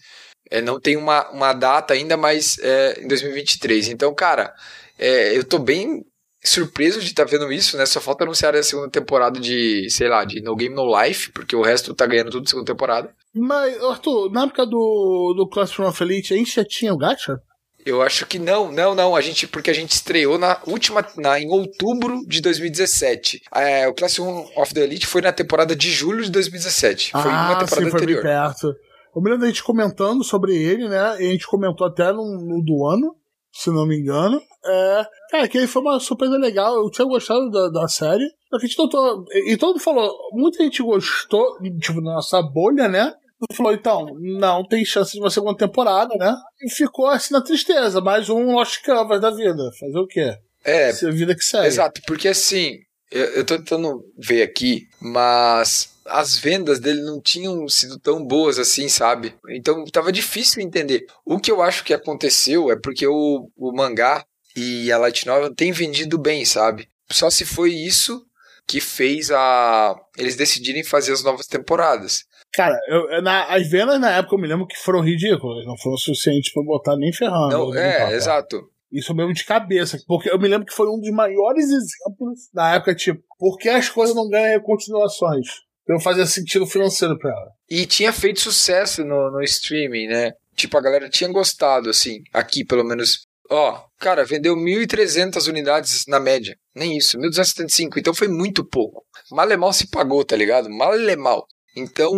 [0.51, 3.87] É, não tem uma, uma data ainda, mas é em 2023.
[3.87, 4.53] Então, cara,
[4.99, 6.05] é, eu tô bem
[6.43, 7.87] surpreso de estar tá vendo isso, né?
[7.87, 11.55] Só falta anunciar a segunda temporada de, sei lá, de No Game No Life, porque
[11.55, 13.11] o resto tá ganhando tudo segunda temporada.
[13.35, 17.41] Mas, Arthur, na época do, do Classroom of Elite, a gente já tinha o Gacha?
[17.85, 19.15] Eu acho que não, não, não.
[19.15, 23.41] A gente, porque a gente estreou na última, na, em outubro de 2017.
[23.53, 27.11] É, o Classroom of the Elite foi na temporada de julho de 2017.
[27.11, 28.23] Foi ah, uma temporada sim, foi anterior.
[28.23, 28.67] bem perto.
[29.15, 31.21] Eu me lembro da gente comentando sobre ele, né?
[31.21, 33.15] E a gente comentou até no, no do ano,
[33.51, 34.41] se não me engano.
[34.65, 36.75] É, cara, que ele foi uma surpresa legal.
[36.75, 38.25] Eu tinha gostado da, da série.
[38.51, 39.25] A gente tentou.
[39.47, 43.13] E todo mundo falou, muita gente gostou, tipo, na nossa bolha, né?
[43.51, 46.35] Falou, então, não tem chance de uma segunda temporada, né?
[46.61, 49.71] E ficou assim na tristeza, mais um Lost Canvas da vida.
[49.79, 50.37] Fazer o quê?
[50.63, 51.67] É, Essa vida que segue.
[51.67, 52.79] Exato, porque assim,
[53.11, 58.59] eu, eu tô tentando ver aqui, mas as vendas dele não tinham sido tão boas
[58.59, 59.35] assim, sabe?
[59.49, 61.05] Então tava difícil entender.
[61.25, 64.25] O que eu acho que aconteceu é porque o, o mangá
[64.55, 66.87] e a Light Novel tem vendido bem, sabe?
[67.11, 68.25] Só se foi isso
[68.67, 72.23] que fez a eles decidirem fazer as novas temporadas.
[72.53, 75.97] Cara, eu, na, as vendas na época eu me lembro que foram ridículas, não foram
[75.97, 77.49] suficientes pra botar nem ferrando.
[77.49, 78.69] Não, é, exato.
[78.91, 82.75] Isso mesmo de cabeça, porque eu me lembro que foi um dos maiores exemplos na
[82.75, 85.47] época, tipo, por que as coisas não ganham continuações?
[85.89, 87.51] Não fazia sentido financeiro pra ela.
[87.67, 90.33] E tinha feito sucesso no, no streaming, né?
[90.55, 93.25] Tipo, a galera tinha gostado, assim, aqui pelo menos.
[93.49, 96.55] Ó, cara, vendeu 1.300 unidades na média.
[96.75, 97.97] Nem isso, 1.275.
[97.97, 99.03] Então foi muito pouco.
[99.31, 100.69] Mal e mal se pagou, tá ligado?
[100.69, 101.47] Mal e mal.
[101.75, 102.13] Então,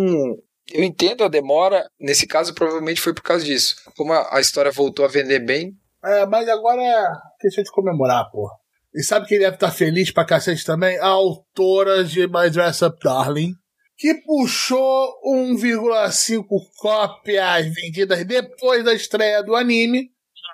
[0.72, 1.88] eu entendo a demora.
[1.98, 3.76] Nesse caso, provavelmente foi por causa disso.
[3.96, 5.72] Como a, a história voltou a vender bem.
[6.04, 7.06] É, mas agora é
[7.40, 8.48] questão de comemorar, pô.
[8.94, 10.98] E sabe quem deve estar feliz pra cacete também?
[10.98, 13.52] A autora de My Dress Up Darling,
[13.98, 16.46] que puxou 1,5
[16.78, 20.10] cópias vendidas depois da estreia do anime.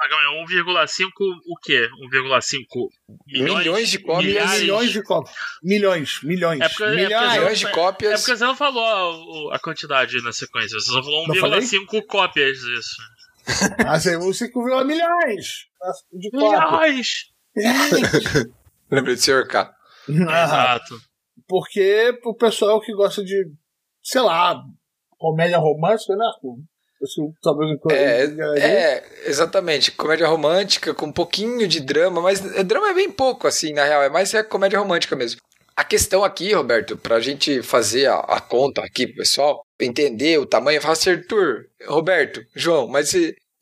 [0.08, 1.06] Calma aí, 1,5
[1.46, 1.88] o quê?
[2.12, 2.88] 1,5
[3.26, 3.58] milhões?
[3.58, 4.24] Milhões de cópias.
[4.26, 4.60] Milhares?
[4.60, 5.36] Milhões de cópias.
[5.62, 6.60] Milhões, milhões.
[6.60, 7.32] É porque, é porque milhares.
[7.38, 8.20] Milhões de É cópias.
[8.20, 11.60] porque você não falou a, a quantidade na sequência, você só falou Não falei?
[11.60, 12.96] 1,5 cópias disso.
[13.88, 15.46] Assim, você que viu milhões
[16.12, 16.60] de cópias.
[16.60, 17.32] Milhões!
[18.90, 19.46] Lembrei do Sr.
[19.48, 19.74] K.
[20.28, 21.00] Ah, Exato.
[21.48, 23.46] porque pro pessoal que gosta de,
[24.02, 24.60] sei lá,
[25.18, 26.26] comédia romântica, né?
[27.90, 28.24] É,
[28.58, 29.92] é, exatamente.
[29.92, 34.02] Comédia romântica com um pouquinho de drama, mas drama é bem pouco, assim, na real.
[34.02, 35.40] É mais é comédia romântica mesmo.
[35.74, 40.46] A questão aqui, Roberto, pra gente fazer a, a conta aqui pro pessoal, entender o
[40.46, 43.14] tamanho, fala assim, Arthur, Roberto, João, mas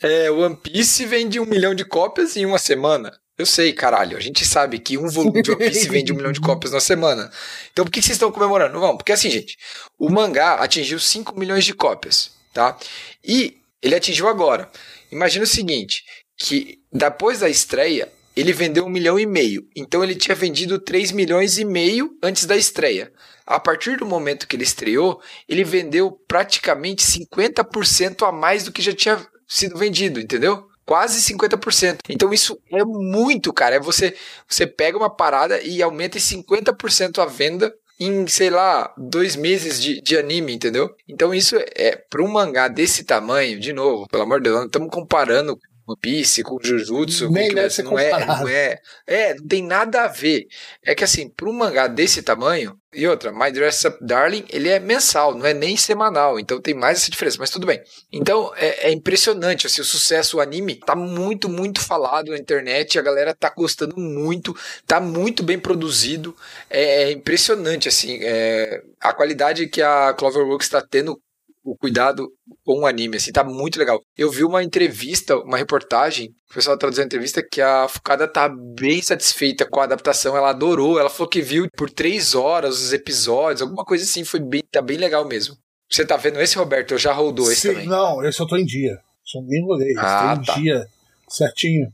[0.02, 3.12] é, One Piece vende um milhão de cópias em uma semana.
[3.38, 4.18] Eu sei, caralho.
[4.18, 6.80] A gente sabe que um volume de One Piece vende um milhão de cópias na
[6.80, 7.30] semana.
[7.72, 8.78] Então por que que vocês estão comemorando?
[8.78, 9.56] Vamos, porque assim, gente,
[9.98, 12.78] o mangá atingiu 5 milhões de cópias, tá?
[13.24, 14.70] E ele atingiu agora.
[15.10, 16.04] Imagina o seguinte,
[16.36, 19.66] que depois da estreia, ele vendeu um milhão e meio.
[19.76, 23.12] Então ele tinha vendido 3 milhões e meio antes da estreia.
[23.46, 28.80] A partir do momento que ele estreou, ele vendeu praticamente 50% a mais do que
[28.80, 30.68] já tinha sido vendido, entendeu?
[30.86, 31.98] Quase 50%.
[32.08, 33.76] Então isso é muito, cara.
[33.76, 34.16] É você,
[34.48, 39.80] você pega uma parada e aumenta em 50% a venda em, sei lá, dois meses
[39.80, 40.94] de, de anime, entendeu?
[41.06, 44.66] Então isso é, para um mangá desse tamanho, de novo, pelo amor de Deus, não
[44.66, 48.48] estamos comparando com One Piece, com Jujutsu, com Nem que- deve ser não é, não
[48.48, 50.46] é, é, não tem nada a ver.
[50.84, 54.68] É que assim, para um mangá desse tamanho, e outra, My Dress Up Darling, ele
[54.68, 57.80] é mensal, não é nem semanal, então tem mais essa diferença, mas tudo bem.
[58.12, 62.98] Então é, é impressionante, assim, o sucesso, o anime tá muito, muito falado na internet,
[62.98, 66.34] a galera tá gostando muito, tá muito bem produzido,
[66.68, 71.20] é, é impressionante, assim, é, a qualidade que a Cloverworks está tendo
[71.62, 72.28] o cuidado
[72.64, 74.00] com o anime, assim, tá muito legal.
[74.16, 78.48] Eu vi uma entrevista, uma reportagem, o pessoal traduziu a entrevista, que a Fukada tá
[78.48, 82.92] bem satisfeita com a adaptação, ela adorou, ela falou que viu por três horas os
[82.92, 85.56] episódios, alguma coisa assim, foi bem, tá bem legal mesmo.
[85.90, 86.92] Você tá vendo esse, Roberto?
[86.92, 87.88] Eu já rodou esse Sim, também.
[87.88, 88.96] Não, esse eu tô em dia.
[89.24, 89.60] Só nem.
[89.90, 90.54] Esse Ah, em tá.
[90.54, 90.86] dia
[91.28, 91.88] certinho.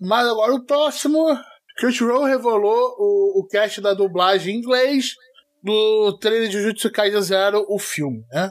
[0.00, 1.26] Mas agora o próximo.
[1.78, 5.14] Crunchyroll revelou o, o cast da dublagem em inglês
[5.62, 8.50] do trailer de Jujutsu Kaisen Zero, o filme, né?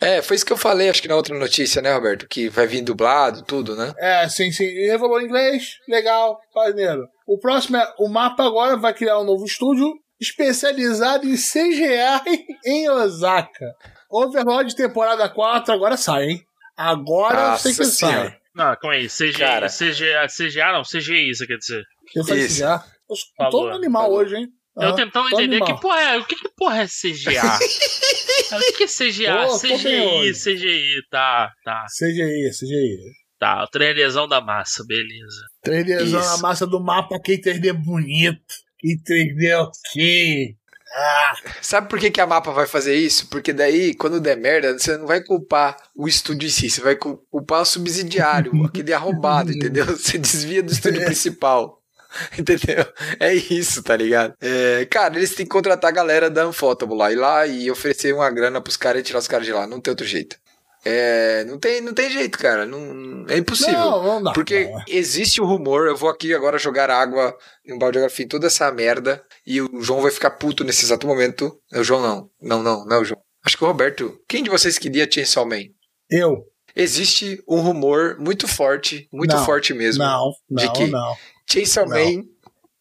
[0.00, 2.26] É, foi isso que eu falei, acho que na outra notícia, né, Roberto?
[2.28, 3.92] Que vai vir dublado, tudo, né?
[3.98, 4.64] É, sim, sim.
[4.64, 5.76] E revelou em inglês.
[5.88, 7.08] Legal, maneiro.
[7.26, 7.94] O próximo é.
[7.98, 13.74] O mapa agora vai criar um novo estúdio especializado em CGI em Osaka.
[14.10, 16.42] Overlord temporada 4 agora sai, hein?
[16.76, 18.10] Agora eu sei que Nossa sai.
[18.10, 18.38] Senhora.
[18.54, 19.06] Não, calma aí.
[19.08, 19.66] CGI, Cara.
[19.68, 21.82] CGA, CGA não, CGI, isso quer dizer.
[22.14, 22.54] Eu falei Isso.
[22.56, 22.64] CGI.
[23.10, 24.18] Eu sou Falou, todo animal falou.
[24.18, 24.48] hoje, hein?
[24.80, 25.76] Eu tentando entender animal.
[25.76, 27.56] que porra é, o que, que porra é CGA?
[28.54, 29.46] o que, que é CGA?
[29.58, 30.32] CGI.
[30.32, 32.98] CGI, tá, tá, CGI, CGI.
[33.38, 33.64] tá.
[33.64, 35.46] O treinador da massa, beleza.
[35.66, 36.30] 3Dzão Isso.
[36.32, 38.40] na massa do mapa, quem 3D bonito.
[38.78, 40.56] Quem 3D ok.
[40.90, 43.28] Ah, Sabe por que, que a mapa vai fazer isso?
[43.28, 46.96] Porque daí, quando der merda, você não vai culpar o estúdio em si, você vai
[46.96, 49.84] cu- culpar o subsidiário, aquele arrombado, entendeu?
[49.84, 51.78] Você desvia do estúdio principal.
[52.38, 52.84] Entendeu?
[53.20, 54.34] É isso, tá ligado?
[54.40, 58.14] É, cara, eles têm que contratar a galera da Unfotable lá, ir lá e oferecer
[58.14, 59.66] uma grana pros caras e tirar os caras de lá.
[59.66, 60.36] Não tem outro jeito.
[60.84, 62.64] É, não tem, não tem jeito, cara.
[62.64, 63.74] Não, é impossível.
[63.78, 64.32] não, não dá.
[64.32, 64.82] Porque não.
[64.86, 67.36] existe o rumor, eu vou aqui agora jogar água
[67.66, 71.06] em um balde de toda essa merda e o João vai ficar puto nesse exato
[71.06, 71.60] momento.
[71.72, 72.30] É o João não.
[72.40, 73.20] Não, não, não é o João.
[73.44, 74.18] Acho que o Roberto.
[74.28, 75.64] Quem de vocês queria Chainsaw Man?
[76.10, 76.44] Eu.
[76.76, 80.04] Existe um rumor muito forte, muito Não, forte mesmo.
[80.04, 80.86] Não, De não, que?
[80.86, 81.16] não.
[81.50, 81.96] Chainsaw Não.
[81.96, 82.22] Man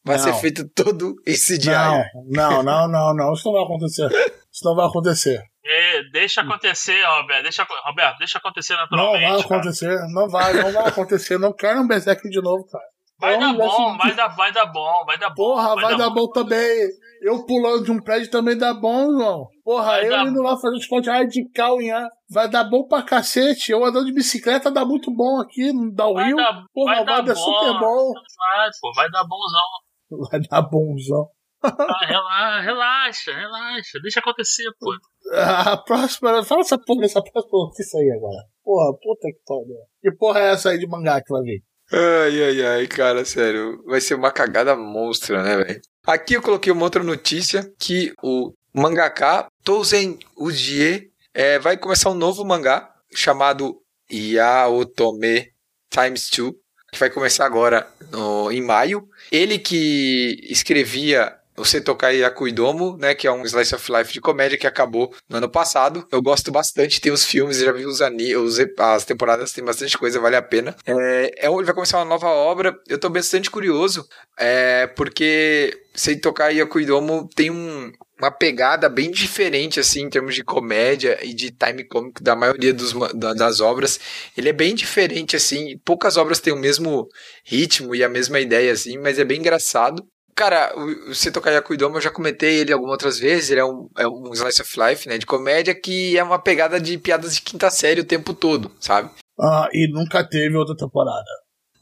[0.03, 0.23] vai Não.
[0.23, 2.05] ser feito todo esse diário.
[2.29, 3.33] Não, não, não, não, não.
[3.33, 4.07] Isso não vai acontecer.
[4.51, 5.43] Isso não vai acontecer.
[5.65, 7.43] É, deixa acontecer, Roberto.
[7.43, 9.21] Deixa, Roberto, deixa acontecer Não naturalmente.
[9.21, 9.43] vai cara.
[9.45, 9.99] acontecer.
[10.13, 11.37] Não vai, não vai acontecer.
[11.37, 12.83] Não quero um Berserk de novo, cara.
[13.19, 15.35] Vai É dar bom, vai dar, vai dar bom, vai dar bom.
[15.35, 16.87] Porra, vai, dar bom também.
[17.21, 19.47] Eu pulando de um prédio também dá bom, irmão.
[19.63, 22.07] Porra, Vai eu dar- indo lá fazer esporte radical em ar.
[22.29, 23.71] Vai dar bom pra cacete.
[23.71, 26.35] Eu andando de bicicleta dá muito bom aqui no Vai Downhill.
[26.37, 27.39] dar, Porra, vai vai, dar dar bom.
[27.39, 28.13] super bom.
[28.13, 30.29] Vai, pô, vai dar bonzão.
[30.31, 31.27] Vai dar bonzão.
[31.63, 33.99] Ah, relaxa, relaxa, relaxa.
[34.01, 34.91] Deixa acontecer, pô.
[35.33, 36.43] A próxima.
[36.43, 38.43] Fala essa porra dessa próxima notícia aí agora.
[38.63, 39.77] Porra, puta que pariu.
[40.01, 41.63] Que porra é essa aí de mangá que vai vir?
[41.91, 43.81] Ai, ai, ai, cara, sério.
[43.85, 45.79] Vai ser uma cagada monstra, né, velho?
[46.07, 52.13] Aqui eu coloquei uma outra notícia que o mangaka Touzen Ujie é, vai começar um
[52.15, 55.51] novo mangá chamado Yaotome
[55.89, 56.53] Times 2,
[56.93, 59.07] que vai começar agora no- em maio.
[59.31, 64.57] Ele que escrevia o Setokai Yakuidomo, né, que é um slice of life de comédia
[64.57, 66.07] que acabou no ano passado.
[66.11, 69.63] Eu gosto bastante, tem os filmes, já vi os, ani os ep- as temporadas, tem
[69.63, 70.75] bastante coisa, vale a pena.
[70.85, 74.05] É, é, ele vai começar uma nova obra, eu tô bastante curioso,
[74.37, 81.17] é, porque Setokai Yakuidomo tem um, uma pegada bem diferente, assim, em termos de comédia
[81.25, 83.99] e de time comic da maioria dos, da- das obras.
[84.37, 87.07] Ele é bem diferente, assim, poucas obras têm o mesmo
[87.43, 90.03] ritmo e a mesma ideia, assim, mas é bem engraçado.
[90.37, 93.89] Cara, o, o Setokai Yakuidomo eu já comentei ele algumas outras vezes, ele é um,
[93.97, 97.41] é um slice of life, né, de comédia que é uma pegada de piadas de
[97.41, 99.09] quinta série o tempo todo, sabe?
[99.39, 101.25] Ah, e nunca teve outra temporada.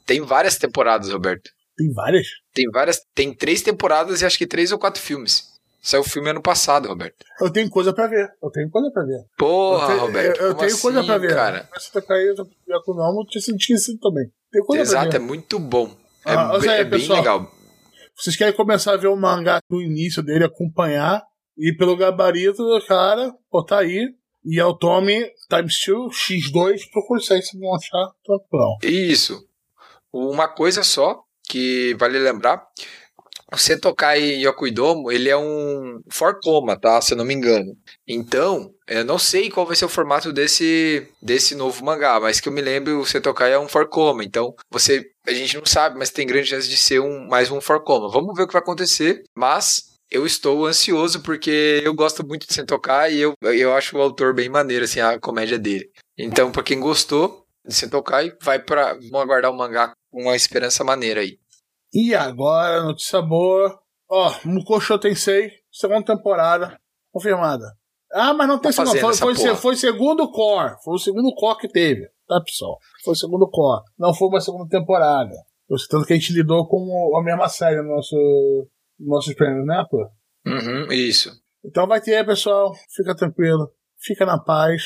[0.06, 1.50] Tem várias temporadas, Roberto.
[1.78, 2.28] Tem várias?
[2.54, 5.54] Tem várias, tem três temporadas e acho que três ou quatro filmes.
[5.82, 7.18] Saiu o filme ano passado, Roberto.
[7.42, 8.28] Eu tenho coisa pra ver.
[8.42, 9.20] Eu tenho coisa pra ver.
[9.38, 10.40] Porra, eu, te- Roberto.
[10.40, 11.34] eu, eu tenho coisa assim, pra ver.
[11.36, 11.70] cara.
[11.76, 12.24] Essa Tokai
[12.70, 14.26] Yakunomo eu tinha sentido também.
[14.52, 15.26] Tem coisa Exato, pra é ver.
[15.26, 15.94] muito bom.
[16.26, 17.52] É, Ah, bem- é bem legal.
[18.18, 21.22] Vocês querem começar a ver o mangá do início dele, acompanhar,
[21.58, 24.14] e pelo gabarito do cara, botar aí,
[24.44, 28.78] e é o Tommy Times 2, X2, procure isso aí, vocês vão achar tranquilão.
[28.84, 29.44] Isso.
[30.14, 32.64] Uma coisa só que vale lembrar.
[33.54, 37.00] O Setokai Yokuidomo, ele é um forcoma, tá?
[37.00, 37.78] Se eu não me engano.
[38.08, 42.50] Então, eu não sei qual vai ser o formato desse, desse novo mangá, mas que
[42.50, 44.24] eu me lembro, o Setokai é um forcoma.
[44.24, 47.62] Então, você, a gente não sabe, mas tem grande chance de ser um, mais um
[47.62, 48.10] forcoma.
[48.10, 52.54] Vamos ver o que vai acontecer, mas eu estou ansioso porque eu gosto muito de
[52.54, 55.90] Sentokai e eu, eu acho o autor bem maneiro, assim, a comédia dele.
[56.18, 60.84] Então, pra quem gostou de Sentokai, vai para Vamos aguardar o mangá com uma esperança
[60.84, 61.40] maneira aí.
[61.94, 63.80] E agora, notícia boa.
[64.10, 66.78] Ó, Mukoshou Tensei, segunda temporada,
[67.12, 67.66] confirmada.
[68.12, 71.34] Ah, mas não tem Tá segunda, fazendo foi, foi, foi segundo core, foi o segundo
[71.36, 72.78] core que teve, tá, pessoal?
[73.04, 75.36] Foi o segundo core, não foi uma segunda temporada.
[75.70, 78.16] Eu Tanto que a gente lidou com a mesma série no nosso,
[79.00, 80.08] nos nossos prêmios, né, pô?
[80.46, 81.32] Uhum, isso.
[81.64, 82.76] Então vai ter, pessoal.
[82.96, 83.72] Fica tranquilo.
[83.98, 84.84] Fica na paz.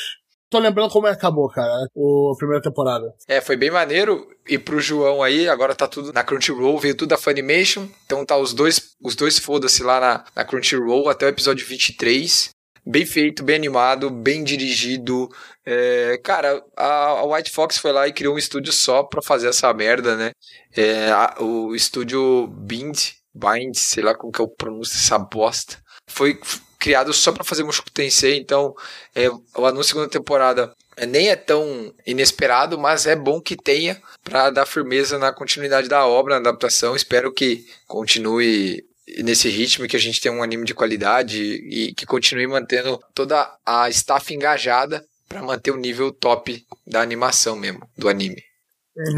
[0.50, 3.14] Tô lembrando como é acabou, cara, o, a primeira temporada.
[3.28, 4.28] É, foi bem maneiro.
[4.48, 7.88] E pro João aí, agora tá tudo na Crunchyroll, veio tudo da Funimation.
[8.06, 12.50] Então tá os dois, os dois foda-se lá na, na Crunchyroll até o episódio 23.
[12.90, 15.30] Bem feito, bem animado, bem dirigido.
[15.64, 16.88] É, cara, a,
[17.20, 20.32] a White Fox foi lá e criou um estúdio só pra fazer essa merda, né?
[20.76, 22.98] É, a- o estúdio Bind,
[23.32, 25.78] Bind, sei lá como que eu pronuncio essa bosta.
[26.08, 26.40] Foi
[26.80, 28.74] criado só pra fazer Mushoku Tensei, então
[29.14, 33.56] é, o anúncio da segunda temporada é, nem é tão inesperado, mas é bom que
[33.56, 36.96] tenha para dar firmeza na continuidade da obra, na adaptação.
[36.96, 38.84] Espero que continue
[39.24, 43.50] nesse ritmo, que a gente tenha um anime de qualidade e que continue mantendo toda
[43.66, 48.42] a staff engajada para manter o nível top da animação mesmo, do anime.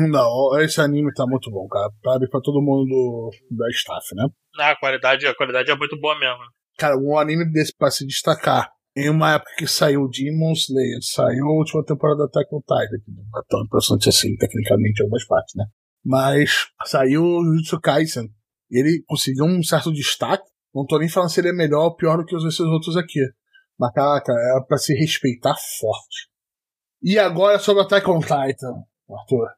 [0.09, 1.89] Não, esse anime tá muito bom, cara.
[2.03, 4.27] Sabe, pra todo mundo do, da staff, né?
[4.59, 6.39] Ah, a qualidade, a qualidade é muito boa mesmo.
[6.77, 8.69] Cara, um anime desse pra se destacar.
[8.95, 12.99] Em uma época que saiu Demon Slayer, saiu a última temporada da Attack on Titan,
[13.03, 15.65] que não é tão impressionante assim, tecnicamente, em algumas partes, né?
[16.03, 18.29] Mas saiu o Jujutsu Kaisen.
[18.71, 20.49] Ele conseguiu um certo destaque.
[20.73, 22.95] Não tô nem falando se ele é melhor ou pior do que os esses outros
[22.95, 23.19] aqui.
[23.77, 26.29] Mas, caraca, é pra se respeitar forte.
[27.03, 29.49] E agora sobre Attack on Titan, Arthur.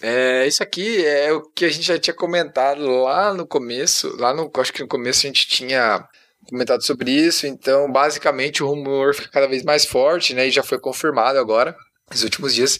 [0.00, 4.14] É, isso aqui é o que a gente já tinha comentado lá no começo.
[4.18, 4.50] Lá no.
[4.56, 6.06] Acho que no começo a gente tinha
[6.48, 7.46] comentado sobre isso.
[7.46, 10.48] Então, basicamente, o rumor fica cada vez mais forte, né?
[10.48, 11.74] E já foi confirmado agora,
[12.10, 12.78] nos últimos dias.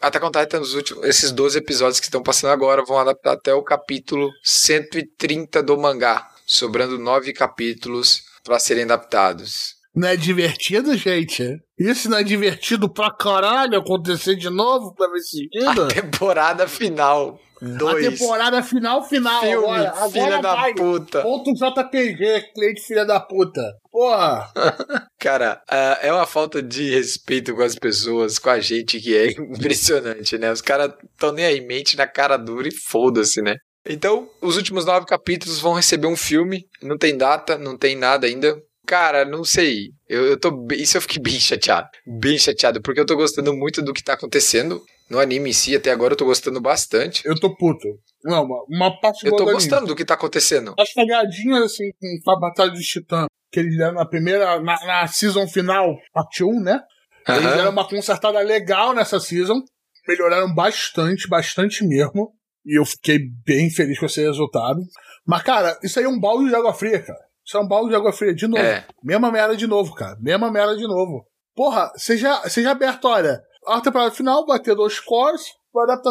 [0.00, 3.52] Até on Titan, nos últimos, esses 12 episódios que estão passando agora, vão adaptar até
[3.52, 9.76] o capítulo 130 do mangá, sobrando nove capítulos para serem adaptados.
[9.94, 11.60] Não é divertido, gente?
[11.76, 15.86] Isso não é divertido pra caralho acontecer de novo pra ver seguida?
[15.86, 17.40] A temporada final.
[17.60, 18.06] Dois.
[18.06, 19.40] A temporada final, final.
[19.40, 20.74] Filme, agora, agora filha da vai.
[20.74, 21.22] puta.
[21.22, 23.60] Ponto JPG, cliente filha da puta.
[23.98, 24.52] Porra.
[25.18, 25.60] Cara,
[26.00, 30.52] é uma falta de respeito com as pessoas, com a gente, que é impressionante, né?
[30.52, 33.56] Os caras estão nem aí, mente na cara dura e foda-se, né?
[33.84, 36.64] Então, os últimos nove capítulos vão receber um filme.
[36.80, 38.56] Não tem data, não tem nada ainda.
[38.86, 39.88] Cara, não sei.
[40.08, 40.68] Eu, eu tô.
[40.74, 41.88] Isso eu fiquei bem chateado.
[42.06, 44.80] Bem chateado, porque eu tô gostando muito do que tá acontecendo.
[45.10, 47.26] No anime em si, até agora eu tô gostando bastante.
[47.26, 47.88] Eu tô puto.
[48.22, 50.74] Não, uma, uma parte Eu tô do gostando do que tá acontecendo.
[50.78, 51.90] As pegadinhas, assim,
[52.22, 56.44] com a Batalha dos Titãs, que eles deram na primeira, na, na season final, parte
[56.44, 56.80] 1, né?
[57.28, 57.56] Eles Aham.
[57.56, 59.60] deram uma consertada legal nessa season.
[60.06, 62.32] Melhoraram bastante, bastante mesmo.
[62.64, 64.80] E eu fiquei bem feliz com esse resultado.
[65.26, 67.18] Mas, cara, isso aí é um balde de água fria, cara.
[67.44, 68.62] Isso é um balde de água fria de novo.
[68.62, 68.86] É.
[69.02, 70.16] Mesma merda de novo, cara.
[70.20, 71.26] Mesma merda de novo.
[71.54, 73.40] Porra, seja, seja aberto, olha.
[73.66, 75.42] A temporada final vai ter dois cores,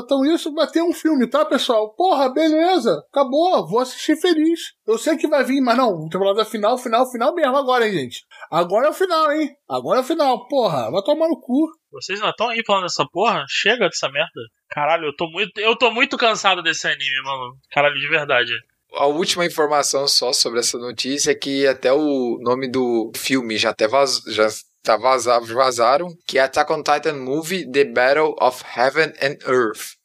[0.08, 1.94] tão isso, vai ter um filme, tá, pessoal?
[1.96, 3.04] Porra, beleza.
[3.10, 4.74] Acabou, vou assistir feliz.
[4.86, 8.26] Eu sei que vai vir, mas não, temporada final, final, final mesmo agora, hein, gente.
[8.52, 9.56] Agora é o final, hein?
[9.70, 10.48] Agora é o final.
[10.48, 11.68] Porra, vai tomar no cu.
[11.92, 13.46] Vocês não estão aí falando dessa porra?
[13.50, 14.42] Chega dessa merda.
[14.70, 15.60] Caralho, eu tô muito.
[15.60, 17.58] Eu tô muito cansado desse anime, mano.
[17.72, 18.52] Caralho, de verdade.
[18.94, 23.72] A última informação só sobre essa notícia é que até o nome do filme já
[23.72, 24.48] até vaz, já
[24.84, 29.98] tá vaza, vazaram, que é Attack on Titan Movie The Battle of Heaven and Earth.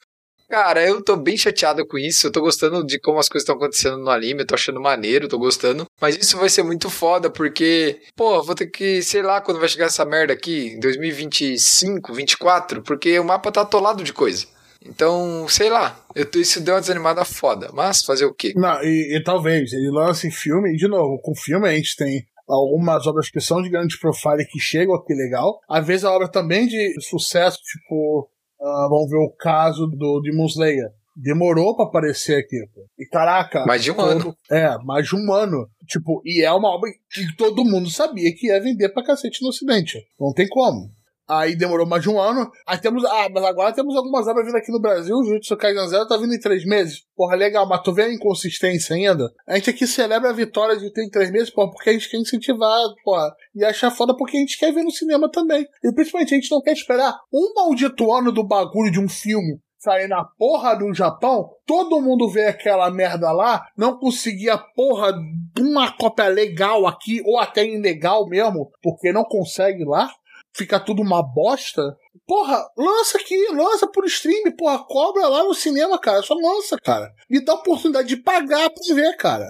[0.53, 2.27] Cara, eu tô bem chateado com isso.
[2.27, 4.41] Eu tô gostando de como as coisas estão acontecendo no anime.
[4.41, 5.87] Eu tô achando maneiro, tô gostando.
[5.99, 9.67] Mas isso vai ser muito foda, porque, pô, vou ter que, sei lá, quando vai
[9.67, 14.47] chegar essa merda aqui, em 2025, 24, porque o mapa tá atolado de coisa.
[14.85, 17.71] Então, sei lá, eu isso deu uma desanimada foda.
[17.73, 18.53] Mas fazer o quê?
[18.55, 22.27] Não, e, e talvez ele lance filme, e de novo, com filme a gente tem
[22.53, 25.59] algumas obras que são de grande profile que chegam aqui legal.
[25.69, 28.29] Às vezes a obra também de sucesso, tipo,
[28.61, 30.91] ah, vamos ver o caso do Demon Slayer.
[31.15, 32.87] Demorou pra aparecer aqui, pô.
[32.99, 33.67] E caraca.
[33.67, 34.37] Mais de um todo- ano.
[34.51, 35.69] É, mais de um ano.
[35.87, 39.49] Tipo, e é uma obra que todo mundo sabia que ia vender pra cacete no
[39.49, 39.99] ocidente.
[40.19, 40.91] Não tem como.
[41.29, 42.51] Aí demorou mais de um ano.
[42.67, 43.05] Aí temos.
[43.05, 45.17] Ah, mas agora temos algumas obras vindo aqui no Brasil.
[45.17, 47.05] O Jujutsu Kaisen Zero tá vindo em três meses.
[47.17, 49.33] Porra, legal, mas tu vê a inconsistência ainda?
[49.47, 52.11] A gente aqui celebra a vitória de ter em três meses, porra, porque a gente
[52.11, 53.33] quer incentivar, porra.
[53.55, 55.67] E achar foda porque a gente quer ver no cinema também.
[55.83, 59.61] E principalmente a gente não quer esperar um maldito ano do bagulho de um filme
[59.83, 65.13] sair na porra do Japão, todo mundo vê aquela merda lá, não conseguir a porra
[65.13, 70.09] de uma cópia legal aqui, ou até ilegal mesmo, porque não consegue lá,
[70.55, 71.83] fica tudo uma bosta.
[72.27, 77.13] Porra, lança aqui, lança por stream, porra, cobra lá no cinema, cara, só lança, cara.
[77.29, 79.47] Me dá a oportunidade de pagar pra ver, cara.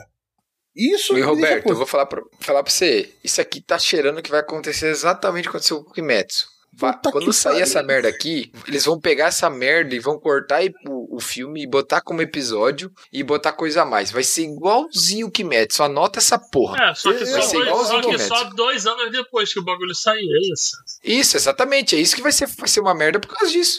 [0.75, 3.13] Isso E Roberto, eu vou falar pra, falar pra você.
[3.23, 6.47] Isso aqui tá cheirando que vai acontecer exatamente o que aconteceu com o Kimetsu.
[6.79, 7.63] Puta Quando que sair pariu.
[7.65, 11.63] essa merda aqui, eles vão pegar essa merda e vão cortar e- o, o filme
[11.63, 14.11] e botar como episódio e botar coisa a mais.
[14.11, 15.83] Vai ser igualzinho o Kimetsu.
[15.83, 16.91] Anota essa porra.
[16.91, 18.29] É, só que, Vai só, ser dois, igualzinho só, que Kimetsu.
[18.29, 20.71] só dois anos depois que o bagulho saiu, é isso.
[21.05, 21.95] Isso, exatamente.
[21.95, 23.79] É isso que vai ser, vai ser uma merda por causa disso.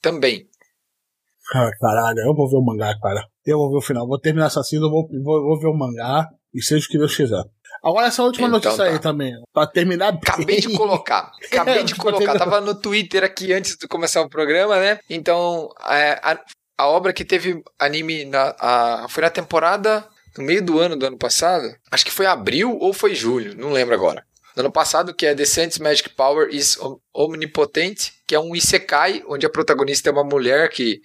[0.00, 0.46] Também.
[1.54, 3.24] Ah, caralho, eu vou ver o mangá, cara.
[3.46, 4.06] Eu vou ver o final.
[4.06, 6.98] Vou terminar essa cena, eu vou, vou, vou ver o mangá e seja o que
[6.98, 7.42] Deus quiser.
[7.82, 8.98] Agora essa última Então notícia aí tá.
[9.00, 10.20] também, pra terminar bem.
[10.26, 11.32] Acabei de colocar.
[11.50, 12.38] Acabei É, de colocar.
[12.38, 14.98] Tava no Twitter aqui antes de começar o programa, né?
[15.10, 16.38] Então, é, a,
[16.78, 20.06] a obra que teve anime na, a- foi na temporada
[20.38, 21.64] no meio do ano do ano passado.
[21.90, 24.22] Acho que foi abril ou foi julho, não lembro agora.
[24.56, 28.54] No ano passado, que é The Saints Magic Power is Om- Omnipotent, que é um
[28.54, 31.00] isekai, onde a protagonista é uma mulher que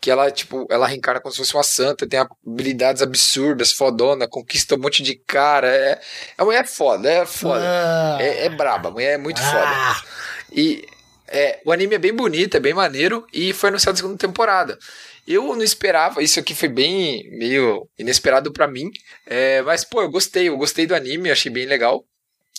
[0.00, 4.74] que ela, tipo, ela reencarna como se fosse uma santa, tem habilidades absurdas, fodona, conquista
[4.76, 5.68] um monte de cara.
[5.68, 6.00] É,
[6.36, 7.64] a mulher é foda, é foda.
[7.64, 8.18] Ah.
[8.20, 9.94] É, é braba, a mulher é muito Ah.
[10.00, 10.08] foda.
[10.52, 10.86] E
[11.26, 14.78] é, o anime é bem bonito, é bem maneiro, e foi anunciado a segunda temporada.
[15.26, 18.90] Eu não esperava, isso aqui foi bem meio inesperado pra mim.
[19.26, 22.02] É, mas, pô, eu gostei, eu gostei do anime, achei bem legal.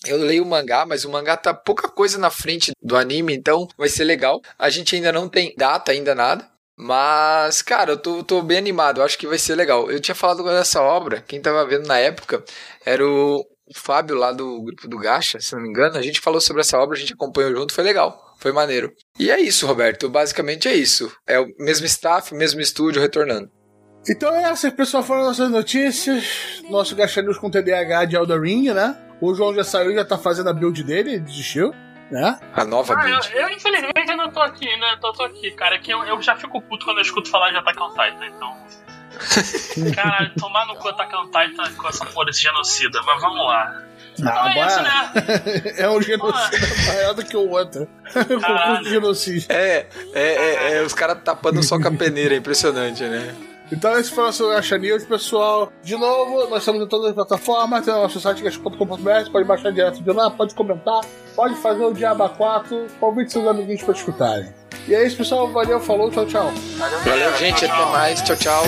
[0.06, 3.68] Eu leio o mangá, mas o mangá tá pouca coisa na frente do anime, então
[3.78, 4.40] vai ser legal.
[4.58, 6.48] A gente ainda não tem data, ainda nada.
[6.82, 9.92] Mas, cara, eu tô, tô bem animado, eu acho que vai ser legal.
[9.92, 12.42] Eu tinha falado dessa obra, quem tava vendo na época
[12.86, 15.98] era o Fábio lá do grupo do Gacha, se não me engano.
[15.98, 18.94] A gente falou sobre essa obra, a gente acompanhou junto, foi legal, foi maneiro.
[19.20, 21.12] E é isso, Roberto, basicamente é isso.
[21.28, 23.52] É o mesmo staff, mesmo estúdio retornando.
[24.10, 26.64] Então é essas, pessoal, foram nossas notícias.
[26.70, 28.40] Nosso Gacha News com TDAH de Elder
[28.74, 28.98] né?
[29.20, 31.74] O João já saiu, já tá fazendo a build dele, ele desistiu,
[32.12, 32.40] né?
[32.54, 34.98] A nova Ah, eu, eu, infelizmente ainda tô aqui, né?
[35.00, 35.78] Tô, tô aqui, cara.
[35.80, 38.58] Que eu, eu já fico puto quando eu escuto falar de Attack on Titan, então.
[39.96, 43.84] Caralho, tomar no cu Attack on Titan com essa porra desse genocida, mas vamos lá.
[44.18, 45.74] Então é isso, né?
[45.78, 47.88] é um genocídio maior do que o outro.
[48.12, 48.84] Concurso Caralho.
[48.84, 49.46] de genocídio.
[49.50, 53.34] É, é, é, é, os caras tapando só com a peneira, é impressionante, né?
[53.72, 55.72] Então esse foi o nosso Gacha News, pessoal.
[55.84, 59.72] De novo, nós estamos em todas as plataformas, tem o nosso site gacha.com.br, pode baixar
[59.72, 61.02] direto de lá, pode comentar,
[61.36, 64.54] pode fazer o Diaba 4, convide seus amiguinhos para escutarem.
[64.88, 65.48] E é isso, pessoal.
[65.52, 66.52] Valeu, falou, tchau, tchau.
[67.06, 67.66] Valeu, gente.
[67.66, 68.22] Até mais.
[68.24, 68.64] Tchau, tchau.